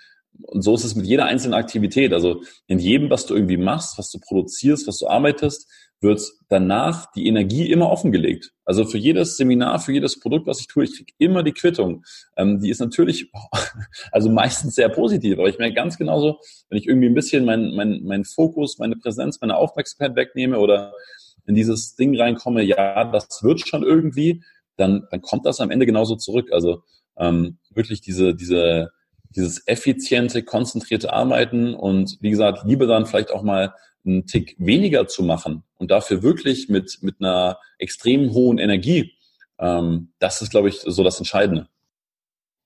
und 0.42 0.62
so 0.62 0.74
ist 0.74 0.84
es 0.84 0.94
mit 0.94 1.06
jeder 1.06 1.26
einzelnen 1.26 1.54
Aktivität. 1.54 2.12
Also 2.12 2.42
in 2.66 2.78
jedem, 2.78 3.10
was 3.10 3.26
du 3.26 3.34
irgendwie 3.34 3.56
machst, 3.56 3.98
was 3.98 4.10
du 4.10 4.18
produzierst, 4.18 4.86
was 4.86 4.98
du 4.98 5.08
arbeitest, 5.08 5.68
wird 6.00 6.20
danach 6.48 7.10
die 7.12 7.26
Energie 7.26 7.70
immer 7.70 7.90
offengelegt. 7.90 8.52
Also 8.64 8.84
für 8.84 8.98
jedes 8.98 9.36
Seminar, 9.36 9.80
für 9.80 9.92
jedes 9.92 10.20
Produkt, 10.20 10.46
was 10.46 10.60
ich 10.60 10.66
tue, 10.66 10.84
ich 10.84 10.94
kriege 10.94 11.12
immer 11.18 11.42
die 11.42 11.52
Quittung. 11.52 12.04
Ähm, 12.36 12.60
die 12.60 12.70
ist 12.70 12.80
natürlich, 12.80 13.30
also 14.12 14.30
meistens 14.30 14.74
sehr 14.74 14.88
positiv, 14.88 15.38
aber 15.38 15.48
ich 15.48 15.58
merke 15.58 15.74
ganz 15.74 15.96
genauso, 15.96 16.38
wenn 16.68 16.78
ich 16.78 16.86
irgendwie 16.86 17.08
ein 17.08 17.14
bisschen 17.14 17.44
meinen 17.44 17.74
mein, 17.74 18.02
mein 18.04 18.24
Fokus, 18.24 18.78
meine 18.78 18.96
Präsenz, 18.96 19.40
meine 19.40 19.56
Aufmerksamkeit 19.56 20.16
wegnehme 20.16 20.58
oder 20.58 20.92
in 21.46 21.54
dieses 21.54 21.94
Ding 21.94 22.18
reinkomme, 22.18 22.62
ja, 22.62 23.04
das 23.04 23.42
wird 23.42 23.66
schon 23.66 23.82
irgendwie, 23.82 24.42
dann, 24.76 25.06
dann 25.10 25.22
kommt 25.22 25.46
das 25.46 25.60
am 25.60 25.70
Ende 25.70 25.86
genauso 25.86 26.16
zurück. 26.16 26.50
Also 26.52 26.82
ähm, 27.16 27.58
wirklich 27.70 28.00
diese, 28.02 28.34
diese 28.34 28.90
dieses 29.30 29.66
effiziente, 29.66 30.42
konzentrierte 30.42 31.12
Arbeiten 31.12 31.74
und 31.74 32.18
wie 32.20 32.30
gesagt, 32.30 32.64
lieber 32.64 32.86
dann 32.86 33.06
vielleicht 33.06 33.30
auch 33.30 33.42
mal 33.42 33.74
einen 34.04 34.26
Tick 34.26 34.54
weniger 34.58 35.08
zu 35.08 35.22
machen 35.22 35.64
und 35.78 35.90
dafür 35.90 36.22
wirklich 36.22 36.68
mit, 36.68 36.98
mit 37.02 37.16
einer 37.20 37.58
extrem 37.78 38.32
hohen 38.32 38.58
Energie. 38.58 39.12
Ähm, 39.58 40.12
das 40.18 40.42
ist, 40.42 40.50
glaube 40.50 40.68
ich, 40.68 40.80
so 40.80 41.02
das 41.02 41.18
Entscheidende. 41.18 41.68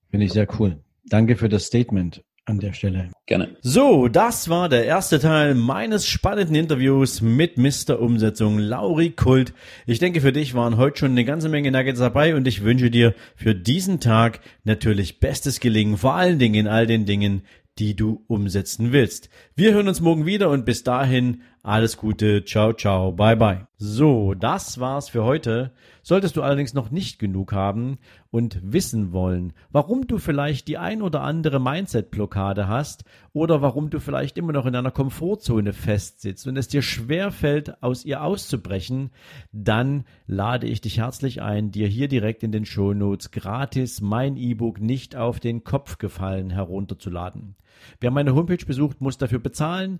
Finde 0.09 0.25
ich 0.25 0.33
sehr 0.33 0.47
cool. 0.59 0.83
Danke 1.05 1.35
für 1.35 1.49
das 1.49 1.65
Statement 1.65 2.23
an 2.51 2.59
der 2.59 2.73
Stelle. 2.73 3.09
Gerne. 3.25 3.55
So, 3.61 4.07
das 4.07 4.49
war 4.49 4.69
der 4.69 4.85
erste 4.85 5.19
Teil 5.19 5.55
meines 5.55 6.05
spannenden 6.05 6.55
Interviews 6.55 7.21
mit 7.21 7.57
Mr. 7.57 7.99
Umsetzung 7.99 8.59
Lauri 8.59 9.11
Kult. 9.11 9.53
Ich 9.87 9.99
denke, 9.99 10.21
für 10.21 10.33
dich 10.33 10.53
waren 10.53 10.77
heute 10.77 10.99
schon 10.99 11.11
eine 11.11 11.25
ganze 11.25 11.49
Menge 11.49 11.71
Nuggets 11.71 11.99
dabei 11.99 12.35
und 12.35 12.47
ich 12.47 12.63
wünsche 12.63 12.91
dir 12.91 13.15
für 13.35 13.55
diesen 13.55 13.99
Tag 13.99 14.41
natürlich 14.63 15.19
bestes 15.19 15.59
Gelingen, 15.59 15.97
vor 15.97 16.13
allen 16.13 16.39
Dingen 16.39 16.55
in 16.55 16.67
all 16.67 16.85
den 16.85 17.05
Dingen, 17.05 17.43
die 17.79 17.95
du 17.95 18.23
umsetzen 18.27 18.91
willst. 18.91 19.29
Wir 19.55 19.73
hören 19.73 19.87
uns 19.87 20.01
morgen 20.01 20.25
wieder 20.25 20.49
und 20.49 20.65
bis 20.65 20.83
dahin 20.83 21.41
alles 21.63 21.97
Gute. 21.97 22.43
Ciao, 22.43 22.73
ciao. 22.73 23.11
Bye, 23.11 23.37
bye. 23.37 23.67
So, 23.77 24.33
das 24.33 24.79
war's 24.79 25.09
für 25.09 25.23
heute. 25.23 25.71
Solltest 26.03 26.35
du 26.35 26.41
allerdings 26.41 26.73
noch 26.73 26.89
nicht 26.89 27.19
genug 27.19 27.53
haben 27.53 27.99
und 28.31 28.59
wissen 28.63 29.11
wollen, 29.11 29.53
warum 29.71 30.07
du 30.07 30.17
vielleicht 30.17 30.67
die 30.67 30.77
ein 30.77 31.01
oder 31.01 31.21
andere 31.21 31.59
Mindset-Blockade 31.59 32.67
hast 32.67 33.05
oder 33.33 33.61
warum 33.61 33.89
du 33.89 33.99
vielleicht 33.99 34.37
immer 34.37 34.53
noch 34.53 34.65
in 34.65 34.75
einer 34.75 34.91
Komfortzone 34.91 35.73
festsitzt 35.73 36.47
und 36.47 36.57
es 36.57 36.67
dir 36.67 36.81
schwer 36.81 37.31
fällt, 37.31 37.83
aus 37.83 38.03
ihr 38.03 38.23
auszubrechen, 38.23 39.11
dann 39.51 40.05
lade 40.25 40.67
ich 40.67 40.81
dich 40.81 40.97
herzlich 40.97 41.41
ein, 41.41 41.71
dir 41.71 41.87
hier 41.87 42.07
direkt 42.07 42.43
in 42.43 42.51
den 42.51 42.65
Shownotes 42.65 43.31
gratis 43.31 44.01
mein 44.01 44.37
E-Book 44.37 44.81
nicht 44.81 45.15
auf 45.15 45.39
den 45.39 45.63
Kopf 45.63 45.97
gefallen 45.97 46.49
herunterzuladen. 46.49 47.55
Wer 47.99 48.11
meine 48.11 48.35
Homepage 48.35 48.63
besucht, 48.65 49.01
muss 49.01 49.17
dafür 49.17 49.39
bezahlen. 49.39 49.99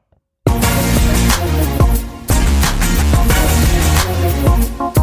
Thank 4.81 5.00